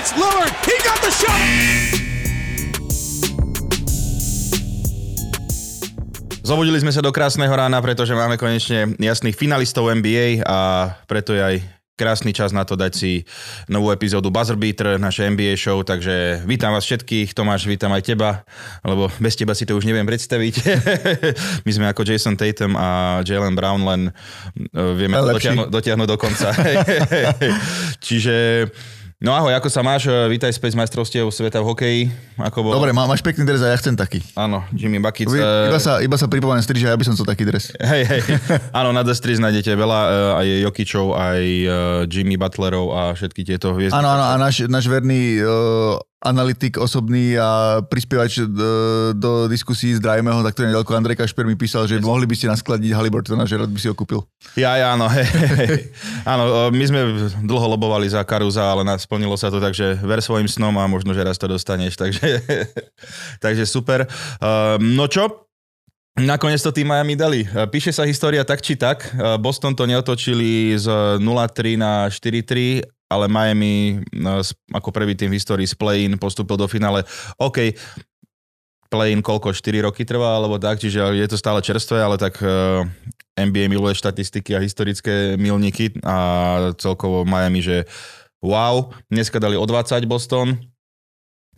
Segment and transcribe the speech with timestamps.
[0.00, 0.48] It's Lillard.
[0.64, 1.36] He got the shot.
[6.40, 11.44] Zobudili sme sa do krásneho rána, pretože máme konečne jasných finalistov NBA a preto je
[11.44, 11.56] aj
[12.00, 13.28] krásny čas na to dať si
[13.68, 18.48] novú epizódu Buzzer Beater, naše NBA show, takže vítam vás všetkých, Tomáš, vítam aj teba,
[18.80, 20.54] lebo bez teba si to už neviem predstaviť.
[21.68, 26.16] My sme ako Jason Tatum a Jalen Brown, len uh, vieme to dotiahnuť, dotiahnuť do
[26.16, 26.56] konca.
[28.08, 28.64] Čiže
[29.20, 30.08] No ahoj, ako sa máš?
[30.08, 32.02] Vítaj späť z majstrovstiev sveta v hokeji.
[32.40, 32.72] Ako bol?
[32.72, 34.24] Dobre, má, máš pekný dres a ja chcem taký.
[34.32, 35.28] Áno, Jimmy Buckets.
[35.36, 37.68] Iba sa, iba sa pripomeniem striž, ja by som chcel taký dres.
[37.76, 38.20] Hej, hej.
[38.80, 40.00] Áno, na Destris nájdete veľa,
[40.40, 41.40] aj Jokičov, aj
[42.08, 43.92] Jimmy Butlerov a všetky tieto hviezdy.
[43.92, 48.70] Áno, áno, a náš, náš verný uh, analytik osobný a prispievač do,
[49.16, 52.52] do diskusí z Drajmeho, tak to nedaleko Andrej Kašper mi písal, že mohli by ste
[52.52, 54.20] naskladiť Haliburtona, že rád by si ho kúpil.
[54.52, 55.88] Ja, ja, áno, hej, hej.
[56.28, 57.00] Áno, my sme
[57.40, 61.24] dlho lobovali za Karuza, ale splnilo sa to, takže ver svojim snom a možno, že
[61.24, 62.44] raz to dostaneš, takže,
[63.44, 64.04] takže super.
[64.44, 65.48] Um, no čo,
[66.20, 67.46] Nakoniec to tým Miami dali.
[67.46, 69.08] Píše sa história tak či tak.
[69.40, 74.38] Boston to neotočili z 0-3 na 4-3 ale Miami no,
[74.70, 77.02] ako prvý tým v histórii z play-in postúpil do finále.
[77.42, 77.74] OK,
[78.86, 82.86] play-in koľko, 4 roky trvá, alebo tak, čiže je to stále čerstvé, ale tak eh,
[83.38, 86.16] NBA miluje štatistiky a historické milníky a
[86.78, 87.86] celkovo Miami, že
[88.42, 90.58] wow, dneska dali o 20 Boston,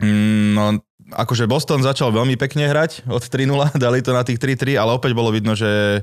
[0.01, 0.63] mm, no
[1.11, 5.11] akože Boston začal veľmi pekne hrať od 3-0, dali to na tých 3-3, ale opäť
[5.17, 6.01] bolo vidno, že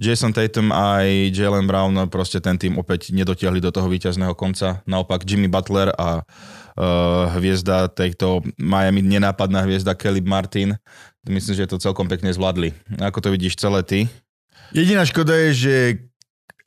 [0.00, 4.80] Jason Tatum aj Jalen Brown proste ten tým opäť nedotiahli do toho víťazného konca.
[4.88, 10.72] Naopak Jimmy Butler a uh, hviezda tejto Miami, nenápadná hviezda Kelly Martin,
[11.28, 12.72] myslím, že to celkom pekne zvládli.
[12.96, 14.08] Ako to vidíš celé ty?
[14.72, 15.74] Jediná škoda je, že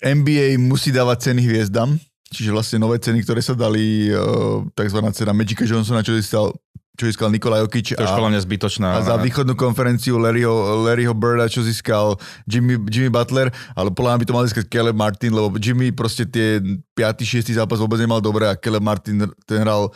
[0.05, 1.97] NBA musí dávať ceny hviezdam,
[2.29, 4.99] čiže vlastne nové ceny, ktoré sa dali, uh, tzv.
[5.09, 6.53] cena Magica Johnsona, čo stal
[6.93, 7.97] čo získal Nikola Jokic.
[7.97, 8.87] To je podľa mňa zbytočná.
[8.93, 14.19] A za východnú konferenciu Larryho, Larryho Birda, čo získal Jimmy, Jimmy Butler, ale podľa mňa
[14.21, 17.49] by to mal získať Caleb Martin, lebo Jimmy proste tie 5.
[17.49, 17.49] 6.
[17.57, 19.89] zápas vôbec nemal dobre a Caleb Martin ten hral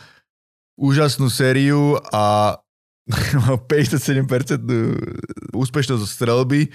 [0.74, 2.58] úžasnú sériu a
[3.46, 4.26] mal 57%
[5.54, 6.66] úspešnosť zo strelby.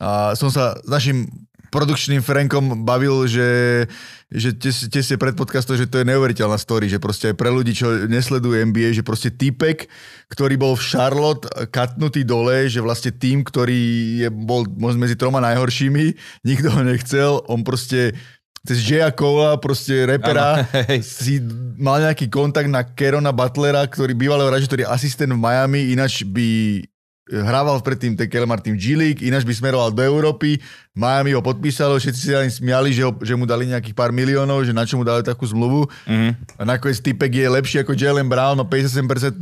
[0.00, 1.28] A som sa s našim
[1.70, 3.86] produkčným Frankom bavil, že,
[4.28, 7.72] že te ste pred podcastom, že to je neuveriteľná story, že proste aj pre ľudí,
[7.72, 9.86] čo nesledujú NBA, že proste typek,
[10.28, 13.80] ktorý bol v Charlotte katnutý dole, že vlastne tým, ktorý
[14.26, 16.04] je, bol možno medzi troma najhoršími,
[16.50, 18.18] nikto ho nechcel, on proste
[18.60, 20.68] cez Jaya Cola, proste repera,
[21.00, 21.40] si
[21.80, 26.28] mal nejaký kontakt na Kerona Butlera, ktorý bývalého hráča, ktorý je asistent v Miami, ináč
[26.28, 26.84] by
[27.30, 30.58] hrával predtým ten Kelmar tým G League, ináč by smeroval do Európy,
[30.90, 34.66] Miami ho podpísalo, všetci si ani smiali, že, ho, že mu dali nejakých pár miliónov,
[34.66, 35.86] že na čo mu dali takú zmluvu.
[35.86, 36.58] Mm-hmm.
[36.58, 39.38] A nakoniec typek je lepší ako Jalen Brown, má 57%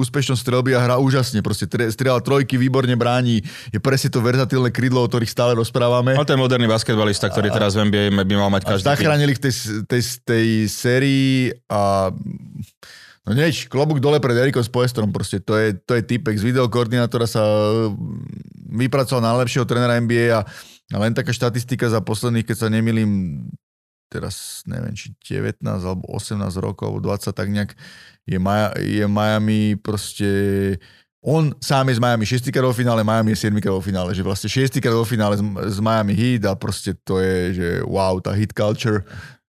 [0.00, 1.44] úspešnosť strelby a hrá úžasne.
[1.44, 6.16] Proste strieľa trojky, výborne bráni, je presne to verzatilné krídlo, o ktorých stále rozprávame.
[6.16, 8.88] Ale ten moderný basketbalista, ktorý teraz v NBA by mal mať každý.
[8.88, 9.52] Zachránili v tej,
[9.84, 12.08] tej, tej sérii a
[13.26, 17.26] No nieč, klobúk dole pred Erikom Spoestrom, proste to je, to je typek z videokoordinátora
[17.26, 17.42] sa
[18.70, 20.46] vypracoval na najlepšieho trénera NBA a,
[20.94, 23.42] a len taká štatistika za posledných, keď sa nemýlim,
[24.06, 27.74] teraz neviem, či 19 alebo 18 rokov, alebo 20, tak nejak
[28.30, 30.30] je, Maja, je Miami proste
[31.26, 34.14] on sám je z Miami 6 krát vo finále, Miami je 7 krát vo finále,
[34.14, 35.42] že vlastne 6 krát vo finále z,
[35.74, 39.02] z Miami Heat a proste to je, že wow, tá hit culture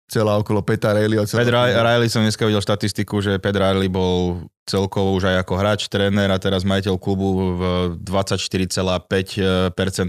[0.07, 1.19] celá okolo Peta Riley.
[1.27, 5.87] Pet Riley som dneska videl štatistiku, že Pet Riley bol celkovo už aj ako hráč,
[5.87, 7.61] tréner a teraz majiteľ klubu v
[8.03, 9.07] 24,5%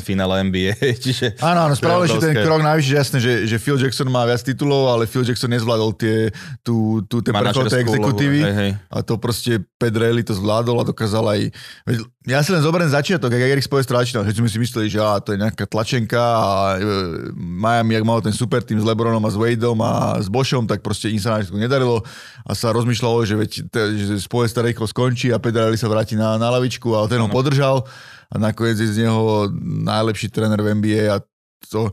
[0.02, 0.74] finále NBA.
[1.04, 4.42] Čiže áno, áno, spravili si ten krok najvyššie, jasné, že, že Phil Jackson má viac
[4.42, 6.34] titulov, ale Phil Jackson nezvládol tie,
[6.66, 8.70] tú, tú, tie prechod exekutívy hej, hej.
[8.90, 11.40] a to proste Pet Riley to zvládol a dokázal aj...
[12.28, 15.16] Ja si len zoberiem začiatok, ak Erik Spoelstra začínal, že sme si mysleli, že á,
[15.16, 19.30] to je nejaká tlačenka a e, Miami, ak mal ten super tým s Lebronom a
[19.32, 22.04] s Wadeom a s Bošom, tak proste im sa nedarilo
[22.44, 23.50] a sa rozmýšľalo, že, veď,
[23.96, 24.14] že
[24.48, 27.84] Spoelstra rýchlo skončí a Pedrali sa vráti na, na lavičku a ten ho podržal
[28.32, 29.52] a nakoniec je z neho
[29.84, 31.20] najlepší tréner v NBA a
[31.68, 31.92] to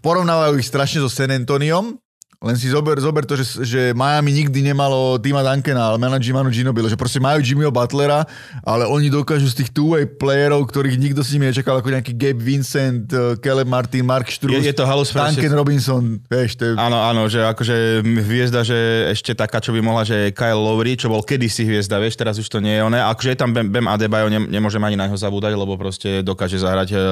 [0.00, 2.00] porovnávajú ich strašne so San Antoniom,
[2.40, 6.48] len si zober, zober to, že, že Miami nikdy nemalo Tima Duncana, ale manaží Manu
[6.48, 8.24] Ginobili, že proste majú Jimmyho Butlera,
[8.64, 13.12] ale oni dokážu z tých two-way playerov, ktorých nikto si nečakal, ako nejaký Gabe Vincent,
[13.12, 16.80] eh, Caleb Martin, Mark Struz, je, je to halus, Duncan Robinson, vieš, to je...
[16.80, 21.12] Áno, áno, že akože hviezda, že ešte taká, čo by mohla, že Kyle Lowry, čo
[21.12, 23.04] bol kedysi hviezda, vieš, teraz už to nie je oné.
[23.04, 26.56] Akože je tam Bam, Bam Adebayo, ne, nemôžem ani na neho zabúdať, lebo proste dokáže
[26.56, 27.02] zahrať e, e,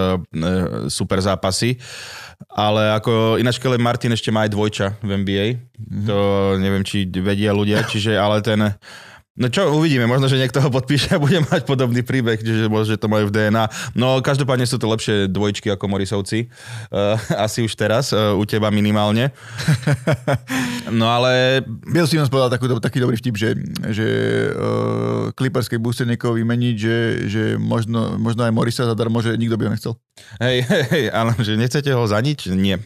[0.88, 1.76] super zápasy
[2.54, 5.46] ale ako ináč Caleb Martin ešte má aj dvojča v NBA.
[5.58, 6.06] Mm-hmm.
[6.06, 6.18] To
[6.58, 8.60] neviem, či vedia ľudia, čiže ale ten
[9.38, 12.98] No čo, uvidíme, možno, že niekto ho podpíše a bude mať podobný príbeh, že možno,
[12.98, 13.70] že to majú v DNA.
[13.94, 16.50] No každopádne sú to lepšie dvojčky ako Morisovci.
[16.90, 17.14] Uh,
[17.46, 19.30] asi už teraz, uh, u teba minimálne.
[20.88, 21.60] No ale...
[21.68, 23.52] Bill Simmons povedal takú, taký dobrý vtip, že,
[23.92, 24.08] že
[24.56, 26.96] uh, Clippers, keď bude niekoho vymeniť, že,
[27.28, 29.94] že možno, možno aj Morisa zadarmo, že nikto by ho nechcel.
[30.40, 32.48] Hej, hej, hej, ale že nechcete ho za nič?
[32.48, 32.80] Nie.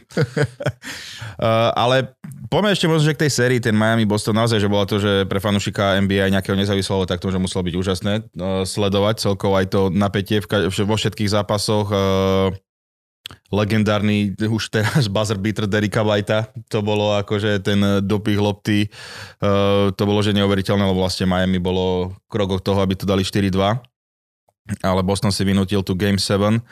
[1.38, 2.18] uh, ale
[2.52, 5.24] poďme ešte možno, že k tej sérii, ten Miami Boston, naozaj, že bola to, že
[5.24, 9.72] pre fanúšika NBA nejakého nezávislého, tak to, že muselo byť úžasné uh, sledovať celkovo aj
[9.72, 11.88] to napätie v, vo všetkých zápasoch.
[11.88, 12.52] Uh,
[13.48, 18.92] legendárny už teraz buzzer beater Derika Whitea, to bolo akože ten dopich lopty,
[19.40, 23.24] uh, to bolo že neuveriteľné, lebo vlastne Miami bolo krok od toho, aby to dali
[23.24, 23.88] 4-2
[24.82, 26.62] ale Boston si vynútil tu Game 7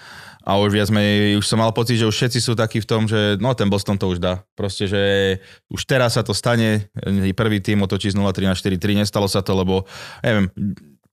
[0.41, 3.05] a už viac menej, už som mal pocit, že už všetci sú takí v tom,
[3.05, 4.41] že no ten Boston to už dá.
[4.57, 5.03] Proste, že
[5.69, 6.89] už teraz sa to stane,
[7.37, 9.85] prvý tým otočí z 0-3 na 4-3, nestalo sa to, lebo
[10.25, 10.49] neviem,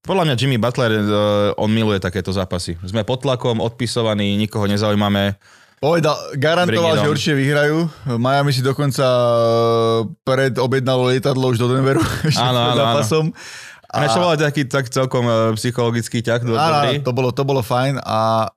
[0.08, 2.80] podľa mňa Jimmy Butler, uh, on miluje takéto zápasy.
[2.88, 5.36] Sme pod tlakom, odpisovaní, nikoho nezaujímame.
[5.78, 7.86] Povedal, garantoval, že určite vyhrajú.
[8.18, 12.02] Miami si dokonca e, pred objednalo lietadlo už do Denveru.
[12.34, 13.26] Áno, áno, zápasom.
[13.30, 14.02] Áno.
[14.02, 16.42] A, to bol taký tak celkom psychologický ťah.
[16.50, 18.50] Áno, to bolo, to bolo fajn a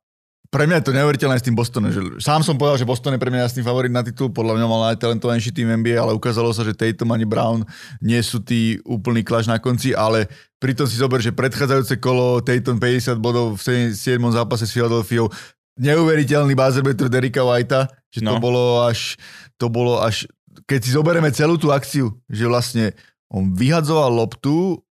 [0.50, 1.94] pre mňa je to neuveriteľné s tým Bostonom.
[1.94, 4.67] Že sám som povedal, že Boston je pre mňa jasný favorit na titul, podľa mňa
[4.67, 7.62] mal najtalentovanejší tým NBA, ale ukázalo sa, že Tatum ani Brown
[8.02, 10.26] nie sú tí úplný klaš na konci, ale
[10.58, 14.19] pritom si zober, že predchádzajúce kolo Tatum 50 bodov v 7.
[14.35, 15.31] zápase s Philadelphia,
[15.79, 18.35] neuveriteľný buzzer Derika Whitea, že no.
[18.35, 19.14] to bolo až,
[19.55, 20.26] to bolo až,
[20.67, 22.91] keď si zoberieme celú tú akciu, že vlastne
[23.31, 24.82] on vyhadzoval loptu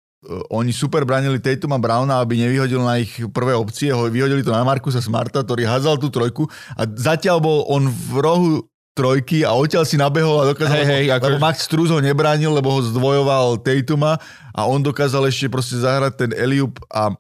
[0.51, 4.67] oni super bránili Tatuma Browna, aby nevyhodil na ich prvé opcie, ho vyhodili to na
[4.67, 6.51] Markusa Smarta, ktorý hádzal tú trojku.
[6.75, 8.51] A zatiaľ bol on v rohu
[8.99, 11.39] trojky a odtiaľ si nabehol a dokázal, hey, hey, lebo, ako...
[11.39, 14.19] Max Struz ho nebránil, lebo ho zdvojoval Tatuma
[14.51, 17.15] a on dokázal ešte proste zahrať ten Eliup a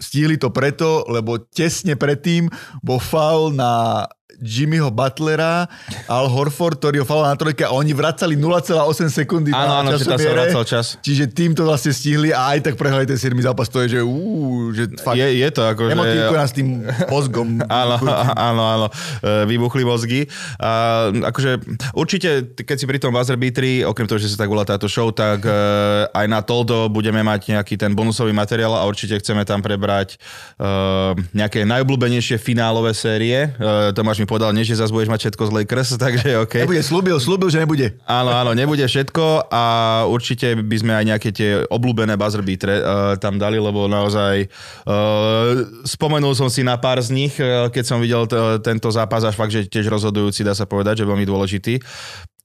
[0.00, 2.48] stihli to preto, lebo tesne predtým
[2.80, 4.06] bol faul na
[4.36, 5.64] Jimmyho Butlera,
[6.04, 10.04] Al Horford, ktorý ho faloval na trojke a oni vracali 0,8 sekundy áno, áno, že
[10.04, 10.20] sa
[10.68, 10.86] čas.
[11.00, 13.72] Čiže tým to vlastne stihli a aj tak prehrali ten 7 zápas.
[13.72, 15.96] To je, že, ú, že fakt, je, je to ako, že...
[16.36, 17.56] nás tým mozgom.
[17.82, 17.96] áno,
[18.52, 18.86] áno, áno,
[19.24, 20.28] e, vybuchli mozgy.
[20.60, 21.64] A, akože
[21.96, 25.08] určite, keď si pri tom buzzer beatri, okrem toho, že sa tak volá táto show,
[25.08, 29.64] tak uh, aj na Toldo budeme mať nejaký ten bonusový materiál a určite chceme tam
[29.64, 30.20] prebrať
[30.60, 33.56] uh, nejaké najobľúbenejšie finálové série.
[33.56, 36.54] Uh, Tomáš mi povedal, nie, že zase budeš mať všetko z Lakers, takže OK.
[36.66, 37.96] Nebude, slúbil, slúbil, že nebude.
[38.04, 39.64] Áno, áno, nebude všetko a
[40.10, 44.50] určite by sme aj nejaké tie obľúbené buzzer beatre uh, tam dali, lebo naozaj
[44.86, 49.22] uh, spomenul som si na pár z nich, uh, keď som videl t- tento zápas,
[49.22, 51.78] až fakt, že tiež rozhodujúci, dá sa povedať, že veľmi dôležitý.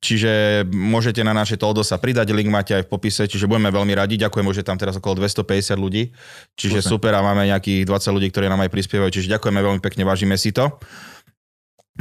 [0.03, 3.95] Čiže môžete na naše Toldo sa pridať, link máte aj v popise, čiže budeme veľmi
[3.95, 4.19] radi.
[4.19, 6.11] Ďakujem, že tam teraz okolo 250 ľudí,
[6.59, 10.03] čiže super a máme nejakých 20 ľudí, ktorí nám aj prispievajú, čiže ďakujeme veľmi pekne,
[10.03, 10.75] vážime si to.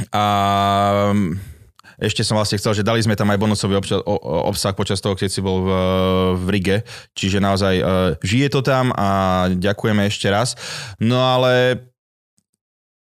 [0.09, 0.23] A
[1.13, 1.37] mm,
[2.01, 4.01] ešte som vlastne chcel, že dali sme tam aj bonusový obča-
[4.49, 5.69] obsah počas toho, keď si bol v,
[6.41, 6.77] v Rige,
[7.13, 7.87] čiže naozaj uh,
[8.25, 10.57] žije to tam a ďakujeme ešte raz.
[10.97, 11.77] No ale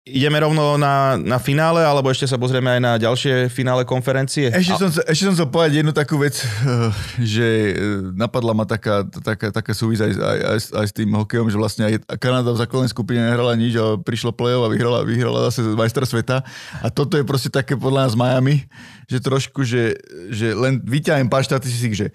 [0.08, 4.48] Ideme rovno na, na finále, alebo ešte sa pozrieme aj na ďalšie finále konferencie?
[4.48, 4.80] Ešte, a...
[4.80, 7.76] som, ešte som chcel povedať jednu takú vec, eh, že eh,
[8.16, 11.84] napadla ma taká, taká, taká súvis aj, aj, aj, aj s tým hokejom, že vlastne
[11.92, 16.08] aj Kanada v základnej skupine nehrala nič a prišlo play-off a vyhrala, vyhrala zase majster
[16.08, 16.48] sveta.
[16.80, 18.64] A toto je proste také podľa nás Miami,
[19.12, 20.00] že trošku, že,
[20.32, 22.08] že len vyťahujem pár štatistík, že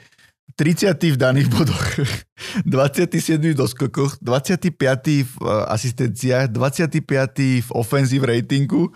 [0.57, 0.93] 30.
[0.95, 2.05] v daných bodoch,
[2.69, 3.41] 27.
[3.41, 4.69] v doskokoch, 25.
[4.69, 7.01] v eh, asistenciách, 25.
[7.65, 8.93] v offensive ratingu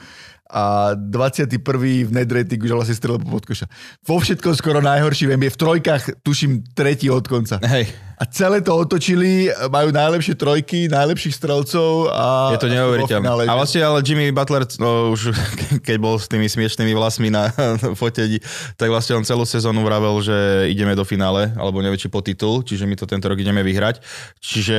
[0.46, 1.58] a 21.
[2.06, 3.66] v net že vlastne strelil po podkoša.
[4.06, 5.50] Vo všetkom skoro najhorší v NBA.
[5.50, 7.58] V trojkách tuším tretí od konca.
[7.66, 7.90] Hej.
[8.16, 12.56] A celé to otočili, majú najlepšie trojky, najlepších strelcov a...
[12.56, 13.28] Je to neuveriteľné.
[13.44, 15.36] A vlastne ale Jimmy Butler, no, už
[15.86, 17.52] keď bol s tými smiešnými vlasmi na
[18.00, 18.40] fotení,
[18.80, 22.64] tak vlastne on celú sezónu vravel, že ideme do finále, alebo neviem, či po titul,
[22.64, 24.00] čiže my to tento rok ideme vyhrať.
[24.40, 24.78] Čiže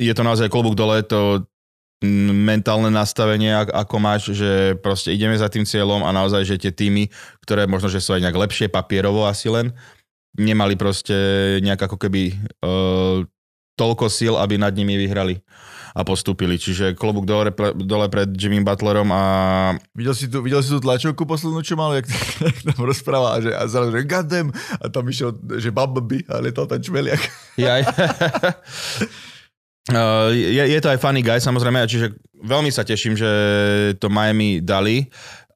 [0.00, 1.44] je to naozaj klobúk dole, to
[2.00, 7.12] mentálne nastavenie, ako máš, že proste ideme za tým cieľom a naozaj, že tie týmy,
[7.44, 9.76] ktoré možno, že sú aj nejak lepšie papierovo asi len,
[10.32, 11.14] nemali proste
[11.60, 13.20] nejak ako keby uh,
[13.76, 15.44] toľko síl, aby nad nimi vyhrali
[15.90, 16.56] a postúpili.
[16.56, 19.22] Čiže klobúk dole, pre, dole pred Jimmy Butlerom a...
[19.92, 22.06] Videl si, tu, videl si tú tlačovku poslednú, čo mal, jak,
[22.46, 26.64] jak tam rozprával, že, a zrazu, že goddamn, a tam išiel, že Bumblebee, a letal
[26.64, 27.20] tam čmeliak.
[27.58, 27.82] Ja,
[29.88, 32.12] Uh, je, je to aj funny guy samozrejme, čiže
[32.44, 33.30] veľmi sa teším, že
[33.96, 35.08] to Miami dali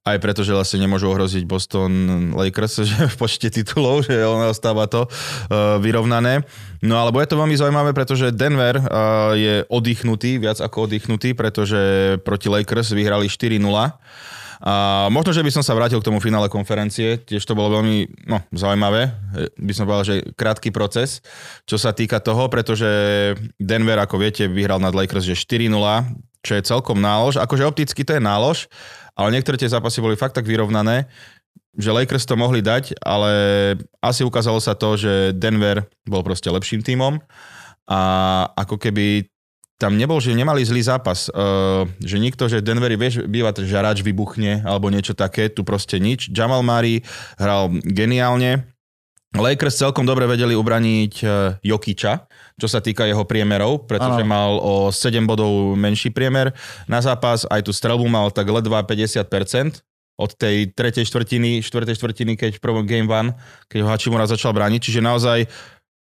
[0.05, 1.93] aj preto, že vlastne nemôžu ohroziť Boston
[2.37, 6.45] Lakers že v počte titulov, že on ostáva to uh, vyrovnané.
[6.85, 11.81] No ale bude to veľmi zaujímavé, pretože Denver uh, je oddychnutý, viac ako oddychnutý, pretože
[12.21, 13.61] proti Lakers vyhrali 4-0
[14.61, 18.27] a možno, že by som sa vrátil k tomu finále konferencie, tiež to bolo veľmi
[18.29, 19.11] no, zaujímavé,
[19.59, 21.25] by som povedal, že krátky proces,
[21.65, 22.87] čo sa týka toho, pretože
[23.57, 25.73] Denver, ako viete, vyhral nad Lakers že 4-0,
[26.45, 27.41] čo je celkom nálož.
[27.41, 28.69] Akože opticky to je nálož,
[29.17, 31.09] ale niektoré tie zápasy boli fakt tak vyrovnané,
[31.75, 33.33] že Lakers to mohli dať, ale
[33.99, 37.19] asi ukázalo sa to, že Denver bol proste lepším tímom
[37.91, 38.01] a
[38.55, 39.27] ako keby
[39.79, 41.27] tam nebol, že nemali zlý zápas.
[41.35, 45.99] Uh, že nikto, že Denveri, vieš, býva, že hráč vybuchne alebo niečo také, tu proste
[45.99, 46.31] nič.
[46.31, 47.03] Jamal Murray
[47.37, 48.71] hral geniálne.
[49.35, 54.31] Lakers celkom dobre vedeli ubraniť uh, Jokiča, čo sa týka jeho priemerov, pretože ano.
[54.31, 56.55] mal o 7 bodov menší priemer
[56.87, 59.83] na zápas, aj tú strelbu mal tak ledva 50%,
[60.15, 63.35] od tej tretej štvrtiny, štvrtej štvrtiny, keď v prvom game one,
[63.67, 64.79] keď ho Hachimura začal brániť.
[64.79, 65.51] Čiže naozaj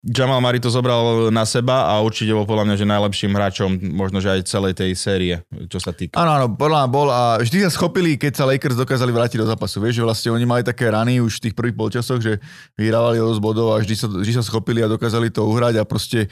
[0.03, 4.19] Jamal Murray to zobral na seba a určite bol podľa mňa, že najlepším hráčom možno,
[4.19, 5.39] že aj celej tej série,
[5.71, 6.19] čo sa týka.
[6.19, 9.47] Áno, áno, podľa mňa bol a vždy sa schopili, keď sa Lakers dokázali vrátiť do
[9.47, 9.79] zápasu.
[9.79, 12.43] Vieš, že vlastne oni mali také rany už v tých prvých polčasoch, že
[12.75, 16.27] vyhrávali dosť bodov a vždy sa, vždy sa schopili a dokázali to uhrať a proste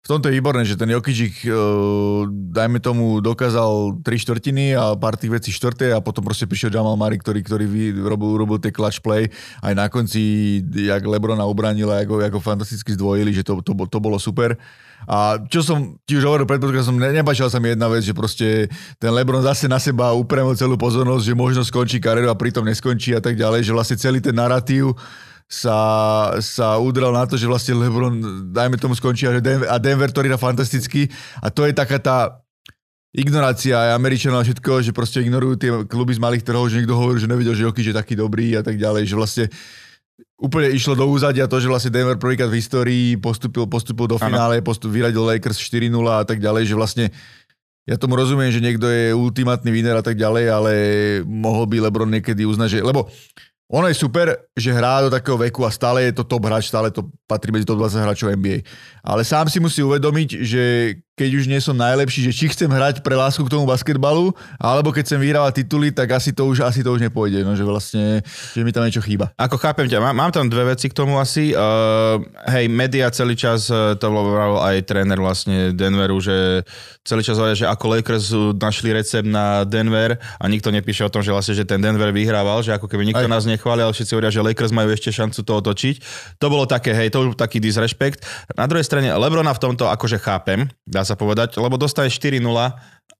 [0.00, 5.20] v tomto je výborné, že ten Jokičík, uh, dajme tomu, dokázal tri štvrtiny a pár
[5.20, 7.64] tých vecí štvrté a potom proste prišiel Jamal Murray, ktorý, ktorý
[8.00, 9.28] robil, robil tie clutch play.
[9.60, 13.98] Aj na konci, jak Lebrona ubranil a ako, ako fantasticky zdvojili, že to, to, to
[14.00, 14.56] bolo super.
[15.04, 18.12] A čo som ti už hovoril pred som ne, nebačal sa mi jedna vec, že
[18.12, 18.68] proste
[19.00, 23.16] ten Lebron zase na seba upremil celú pozornosť, že možno skončí kariéru a pritom neskončí
[23.16, 24.96] a tak ďalej, že vlastne celý ten narratív
[25.50, 25.78] sa,
[26.38, 30.22] sa udrel na to, že vlastne LeBron, dajme tomu, skončí a, Denver, a Denver to
[30.22, 31.10] hrá fantasticky.
[31.42, 32.38] A to je taká tá
[33.10, 36.94] ignorácia aj Američanov a všetko, že proste ignorujú tie kluby z malých trhov, že niekto
[36.94, 39.44] hovorí, že nevidel, že Jokic je taký dobrý a tak ďalej, že vlastne
[40.38, 44.62] úplne išlo do úzadia to, že vlastne Denver prvýkrát v histórii postupil, postupil do finále,
[44.62, 47.06] postup, vyradil Lakers 4-0 a tak ďalej, že vlastne
[47.90, 50.72] ja tomu rozumiem, že niekto je ultimátny winner a tak ďalej, ale
[51.26, 53.10] mohol by LeBron niekedy uznať, že, lebo
[53.70, 56.90] ono je super, že hrá do takého veku a stále je to top hráč, stále
[56.90, 58.66] to patrí medzi top 20 hráčov NBA.
[59.06, 60.62] Ale sám si musí uvedomiť, že
[61.20, 64.88] keď už nie som najlepší, že či chcem hrať pre lásku k tomu basketbalu, alebo
[64.88, 68.24] keď chcem vyhrávať tituly, tak asi to už, asi to už nepôjde, no, že vlastne,
[68.56, 69.28] že mi tam niečo chýba.
[69.36, 71.52] Ako chápem ťa, mám, mám tam dve veci k tomu asi.
[71.52, 74.32] Uh, hej, media celý čas, uh, to bol
[74.64, 76.64] aj tréner vlastne Denveru, že
[77.04, 81.20] celý čas hovoria, že ako Lakers našli recept na Denver a nikto nepíše o tom,
[81.20, 83.32] že vlastne, že ten Denver vyhrával, že ako keby nikto aj.
[83.32, 85.94] nás nechválil, ale všetci hovoria, že Lakers majú ešte šancu to otočiť.
[86.40, 88.24] To bolo také, hej, to bol taký disrespekt.
[88.56, 92.38] Na druhej strane Lebrona v tomto akože chápem, dá sa povedať, lebo dostane 4-0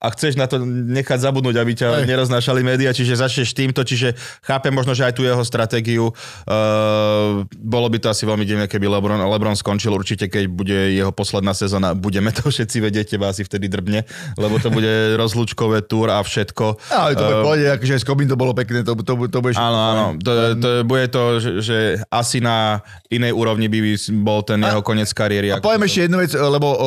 [0.01, 2.09] a chceš na to nechať zabudnúť, aby ťa Aj.
[2.09, 6.09] neroznášali médiá, čiže začneš týmto, čiže chápem možno, že aj tú jeho stratégiu.
[6.49, 11.13] Uh, bolo by to asi veľmi divné, keby Lebron, Lebron skončil určite, keď bude jeho
[11.13, 11.93] posledná sezóna.
[11.93, 14.09] Budeme to všetci vedieť, teba asi vtedy drbne,
[14.41, 14.89] lebo to bude
[15.21, 16.81] rozlúčkové túr a všetko.
[16.89, 19.53] Ale to uh, bude akože aj s Kobin to bolo pekné, to, to, to bude
[19.61, 21.79] Áno, áno, to, to, bude to, že, že
[22.09, 22.81] asi na
[23.13, 25.53] inej úrovni by bol ten a, jeho koniec kariéry.
[25.53, 26.81] A poviem ešte jednu vec, lebo uh,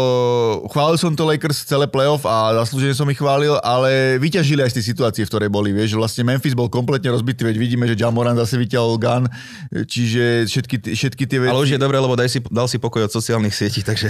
[0.73, 4.71] chválil som to Lakers celé playoff a zaslúžene som som ich chválil, ale vyťažili aj
[4.71, 5.75] z tej situácie, v ktorej boli.
[5.75, 9.27] Vieš, že vlastne Memphis bol kompletne rozbitý, veď vidíme, že Jamoran zase vyťahol gun,
[9.75, 11.51] čiže všetky, všetky tie veci...
[11.51, 14.07] Ale už je dobré, lebo daj si, dal si pokoj od sociálnych sietí, takže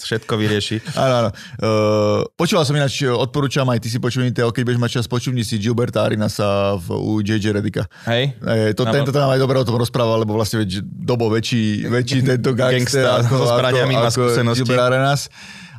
[0.00, 0.80] všetko vyrieši.
[0.96, 1.30] Áno, áno.
[1.60, 5.44] Uh, počúval som ináč, odporúčam aj ty si počuj Teo, keď budeš mať čas, počúvni
[5.44, 7.84] si Gilberta sa v, u JJ Redika.
[8.08, 8.40] Hej.
[8.40, 12.24] Uh, to, tento tam aj dobre o tom rozprával, lebo vlastne veď, dobo väčší, väčší
[12.24, 15.28] tento gangster ako, so ako, ako Gilbert Arenas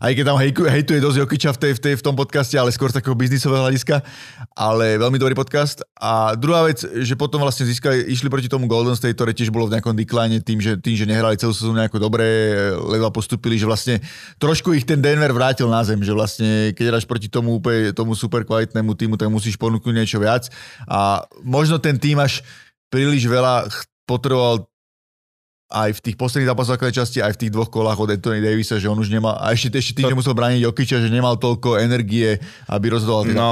[0.02, 2.90] aj keď tam hejtuje dosť Jokiča v, tej, v, tej, v tom podcaste, ale skôr
[2.90, 4.02] z takého biznisového hľadiska,
[4.58, 5.86] ale veľmi dobrý podcast.
[6.02, 9.70] A druhá vec, že potom vlastne získali, išli proti tomu Golden State, ktoré tiež bolo
[9.70, 12.26] v nejakom decline tým, že, tým, že nehrali celú sezónu nejako dobre,
[12.90, 14.02] ledva postupili, že vlastne
[14.42, 18.18] trošku ich ten Denver vrátil na zem, že vlastne keď hráš proti tomu úplne tomu
[18.18, 20.50] super kvalitnému týmu, tak musíš ponúknuť niečo viac.
[20.90, 22.42] A možno ten tým až
[22.90, 23.70] príliš veľa
[24.10, 24.71] potreboval
[25.72, 28.92] aj v tých posledných zápasoch časti, aj v tých dvoch kolách od Anthony Davisa, že
[28.92, 32.36] on už nemal, a ešte, ešte tým, že musel brániť Jokiča, že nemal toľko energie,
[32.68, 33.50] aby rozhodoval No,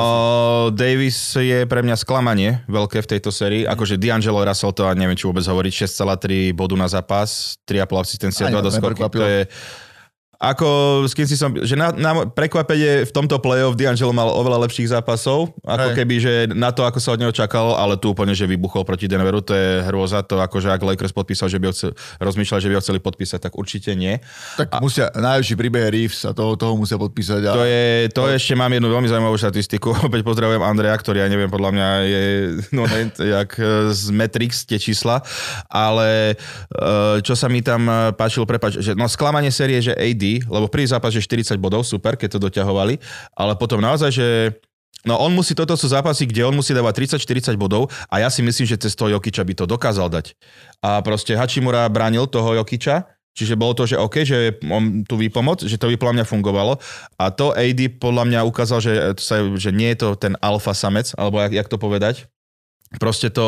[0.67, 0.75] zápasy.
[0.75, 5.15] Davis je pre mňa sklamanie veľké v tejto sérii, akože D'Angelo Russell to, a neviem,
[5.15, 9.39] či vôbec hovoriť, 6,3 bodu na zápas, 3,5 asistencia, 2 doskoky, to je
[10.39, 14.63] Ako, s kým si som, že na, na prekvapenie v tomto play-off D'Angelo mal oveľa
[14.71, 15.95] lepších zápasov, ako Hej.
[15.99, 19.11] keby, že na to, ako sa od neho čakalo, ale tu úplne, že vybuchol proti
[19.11, 21.91] Denveru, to je hrôza, to akože ak Lakers podpísal, že by ho chcel,
[22.23, 24.15] rozmýšľal, že by ho chceli podpísať, tak určite nie.
[24.55, 27.41] Tak musia, najlepší príbeh Reeves a toho, toho musia podpísať.
[27.43, 27.51] A...
[27.59, 29.91] To je, to ešte mám jednu veľmi zaujímavú štatistiku.
[30.07, 32.23] Opäť pozdravujem Andreja, ktorý ja neviem, podľa mňa je
[32.71, 35.19] no, ne, jak e, z Matrix tie čísla,
[35.67, 36.39] ale
[36.71, 40.69] e, čo sa mi tam e, páčilo, prepač, že no sklamanie série, že AD, lebo
[40.69, 43.01] prvý zápas, že 40 bodov, super, keď to doťahovali,
[43.33, 44.27] ale potom naozaj, že
[45.07, 48.43] No on musí, toto sú zápasy, kde on musí dávať 30-40 bodov a ja si
[48.43, 50.35] myslím, že cez toho Jokiča by to dokázal dať.
[50.83, 55.63] A proste Hachimura bránil toho Jokiča, čiže bolo to, že OK, že on tu výpomoc,
[55.63, 56.83] že to by podľa mňa fungovalo.
[57.15, 58.93] A to AD podľa mňa ukázal, že,
[59.55, 62.27] že nie je to ten alfa samec, alebo jak, jak to povedať.
[62.99, 63.47] Proste to,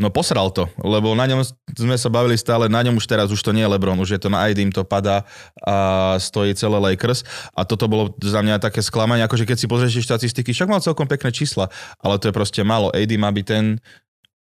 [0.00, 1.44] no posral to, lebo na ňom
[1.76, 4.20] sme sa bavili stále, na ňom už teraz, už to nie je Lebron, už je
[4.24, 5.28] to na AD, im to padá
[5.60, 7.20] a stojí celé Lakers.
[7.52, 11.04] A toto bolo za mňa také sklamanie, akože keď si pozrieš štatistiky, však mal celkom
[11.04, 11.68] pekné čísla,
[12.00, 12.88] ale to je proste málo.
[12.96, 13.76] AD má byť ten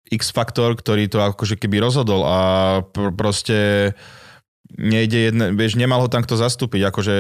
[0.09, 2.39] X-faktor, ktorý to akože keby rozhodol a
[2.95, 3.93] pr- proste
[4.79, 7.17] nejde jedne, vieš, nemal ho tam kto zastúpiť, akože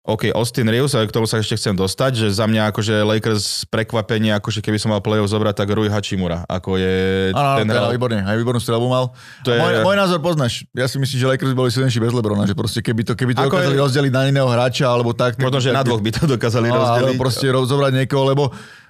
[0.00, 3.68] OK, Austin Reeves, ale k tomu sa ešte chcem dostať, že za mňa akože Lakers
[3.68, 6.96] prekvapenie, akože keby som mal play-off zobrať, tak Rui Hachimura, ako je
[7.30, 7.84] Áno, ten áno, hral.
[7.84, 9.12] teda, výborne, aj výbornú strelbu mal.
[9.42, 10.64] To je- môj, môj, názor poznáš.
[10.72, 13.42] Ja si myslím, že Lakers boli silnejší bez Lebrona, že proste keby to, keby to
[13.42, 15.34] Ako dokázali je- rozdeliť na iného hráča, alebo tak.
[15.34, 17.18] tak Možno, že na dvoch by to dokázali No, ale rozdeliť.
[17.18, 18.44] proste ro- zobrať niekoho, lebo,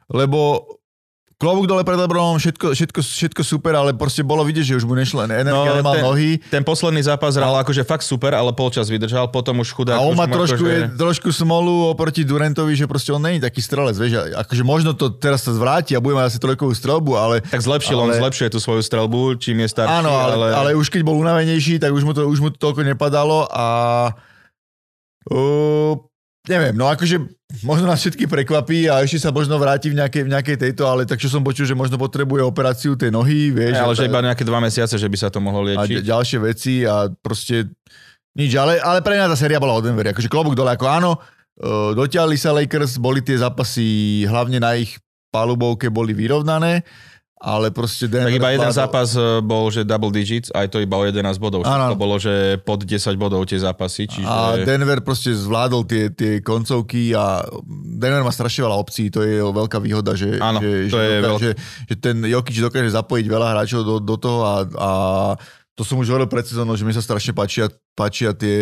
[0.08, 0.38] lebo
[1.38, 4.92] klobúk dole pred Lebronom, všetko, všetko, všetko super, ale proste bolo vidieť, že už mu
[4.92, 6.30] nešlo energia, No, nemal ten- nohy.
[6.44, 9.94] Ten posledný zápas hral akože fakt super, ale polčas vydržal, potom už chudák.
[9.94, 13.62] A on má trošku, akože- je, trošku smolu oproti Durantovi, že proste on není taký
[13.62, 17.38] strelec, vieš, akože možno to teraz sa zvráti a bude mať asi trojkovú strelbu, ale
[17.40, 19.94] Tak zlepšil, on ale- zlepšuje tú svoju strelbu, čím je starší.
[19.94, 20.46] Áno, ale, ale...
[20.50, 23.66] ale už keď bol unavenejší, tak už mu to, už mu to toľko nepadalo a
[25.30, 25.94] uh,
[26.48, 27.20] neviem, no akože
[27.62, 31.04] možno nás všetky prekvapí a ešte sa možno vráti v nejakej, v nejakej tejto, ale
[31.04, 33.76] tak čo som počul, že možno potrebuje operáciu tej nohy, vieš.
[33.78, 36.00] ale a že iba nejaké dva mesiace, že by sa to mohlo a liečiť.
[36.00, 37.72] ď- ďalšie veci a proste
[38.34, 41.10] nič, ale, ale pre mňa tá séria bola od Denveri, akože klobúk dole, ako áno,
[41.18, 44.96] uh, dotiahli sa Lakers, boli tie zápasy hlavne na ich
[45.28, 46.82] palubovke boli vyrovnané,
[47.38, 50.78] ale proste Denver Tak iba jeden zvládol- zápas e, bol, že double digits, aj to
[50.78, 51.62] iba o 11 bodov.
[51.62, 51.88] Áno.
[51.88, 54.26] Všetko bolo, že pod 10 bodov tie zápasy, čiže...
[54.26, 57.46] A Denver proste zvládol tie, tie koncovky a
[57.94, 61.00] Denver má strašne veľa opcií, to je jeho veľká výhoda, že, Áno, že, to že,
[61.00, 61.50] je dokáže, veľk- že,
[61.84, 64.90] že ten Jokic dokáže zapojiť veľa hráčov do, do toho a, a
[65.72, 68.58] to som už hovoril pred sezónou, že mi sa strašne páčia, páčia tie,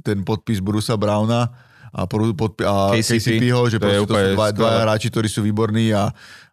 [0.00, 1.54] ten podpis Brusa Browna
[1.88, 5.92] a, podpi- a KCP, KCP-ho, že to to sú dva, dva hráči, ktorí sú výborní
[5.92, 6.08] a,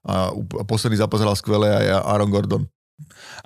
[0.05, 0.31] a,
[0.63, 2.63] posledný zápas hral skvelé aj Aaron Gordon.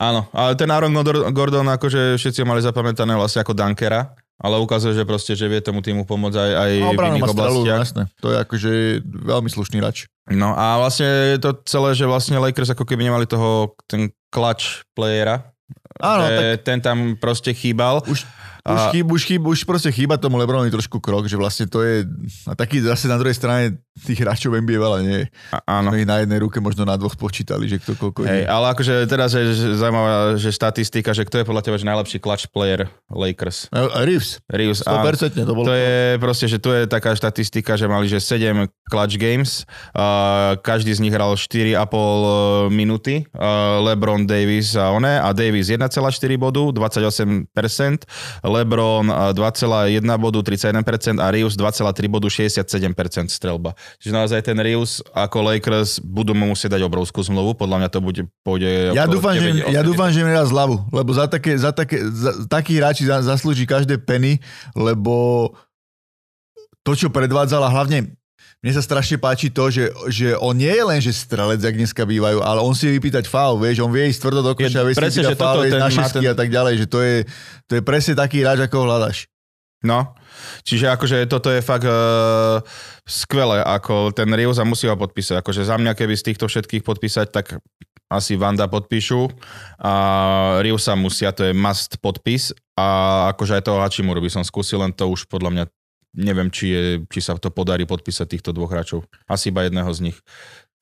[0.02, 0.94] Áno, ale ten Aaron
[1.30, 5.62] Gordon, akože všetci ho mali zapamätané vlastne ako Dankera, ale ukazuje, že proste, že vie
[5.62, 7.80] tomu týmu pomôcť aj, aj A v iných oblastiach.
[7.86, 8.04] jasné.
[8.18, 8.72] To je akože
[9.06, 10.10] veľmi slušný hráč.
[10.34, 14.82] No a vlastne je to celé, že vlastne Lakers ako keby nemali toho, ten clutch
[14.98, 15.54] playera.
[16.02, 18.02] Áno, že ten tam proste chýbal.
[18.10, 18.26] Už,
[18.66, 21.84] A- už, chýb, už, chýb, už proste chýba tomu Lebronovi trošku krok, že vlastne to
[21.86, 22.08] je,
[22.50, 25.26] a taký zase na druhej strane tých hráčov NBA veľa nie je.
[25.70, 25.94] Áno.
[25.94, 28.50] Sme ich na jednej ruke možno na dvoch počítali, že kto koľko Hej, je.
[28.50, 32.50] ale akože teraz je zaujímavá že štatistika, že kto je podľa teba že najlepší clutch
[32.50, 33.70] player Lakers?
[34.02, 35.06] Reeves, Reeves, áno.
[35.06, 35.70] 100% to bolo.
[35.70, 40.58] To je proste, že tu je taká štatistika, že mali že 7 clutch games, uh,
[40.58, 45.86] každý z nich hral 4,5 minúty, uh, LeBron, Davis a one, a Davis 1,4
[46.42, 47.46] bodu, 28%,
[48.42, 53.78] LeBron uh, 2,1 bodu, 31% a Reeves 2,3 bodu, 67% strelba.
[54.00, 58.00] Čiže naozaj ten Reeves ako Lakers budú mu musieť dať obrovskú zmluvu, podľa mňa to
[58.00, 59.90] bude, pôjde Ja dúfam, že, 9, ja 80.
[59.90, 63.64] dúfam, že mi dá zľavu, lebo za, také, za, také, za takí hráči za, zaslúži
[63.64, 64.44] každé penny,
[64.76, 65.50] lebo
[66.84, 68.12] to, čo predvádzala, hlavne
[68.64, 72.08] mne sa strašne páči to, že, že on nie je len, že strelec, jak dneska
[72.08, 74.96] bývajú, ale on si vie vypýtať faul, vieš, on vie ísť tvrdo do koša, vie
[74.96, 77.16] si vypýtať faul, na ten- a tak ďalej, že to je,
[77.68, 79.28] to je presne taký hráč, ako ho hľadaš.
[79.84, 80.16] No,
[80.64, 82.64] čiže akože toto je fakt uh,
[83.04, 85.44] skvelé, ako ten Riusa musí ho podpísať.
[85.44, 87.60] Akože za mňa, keby z týchto všetkých podpísať, tak
[88.08, 89.28] asi Vanda podpíšu
[89.84, 89.94] a
[90.64, 92.88] Riusa musia, to je must podpis a
[93.36, 95.64] akože aj toho Hachimuru by som skúsil, len to už podľa mňa
[96.14, 99.04] neviem, či, je, či sa to podarí podpísať týchto dvoch hráčov.
[99.26, 100.18] Asi iba jedného z nich.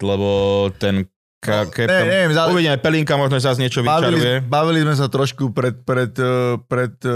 [0.04, 1.08] Lebo ten
[1.42, 1.90] Ka- No, Capcom.
[1.90, 4.46] ne- neviem, za- Uvidíme, Pelinka možno zase niečo vyčaruje.
[4.46, 7.12] Bavili, bavili sme sa trošku pred, pred, eh, pred eh,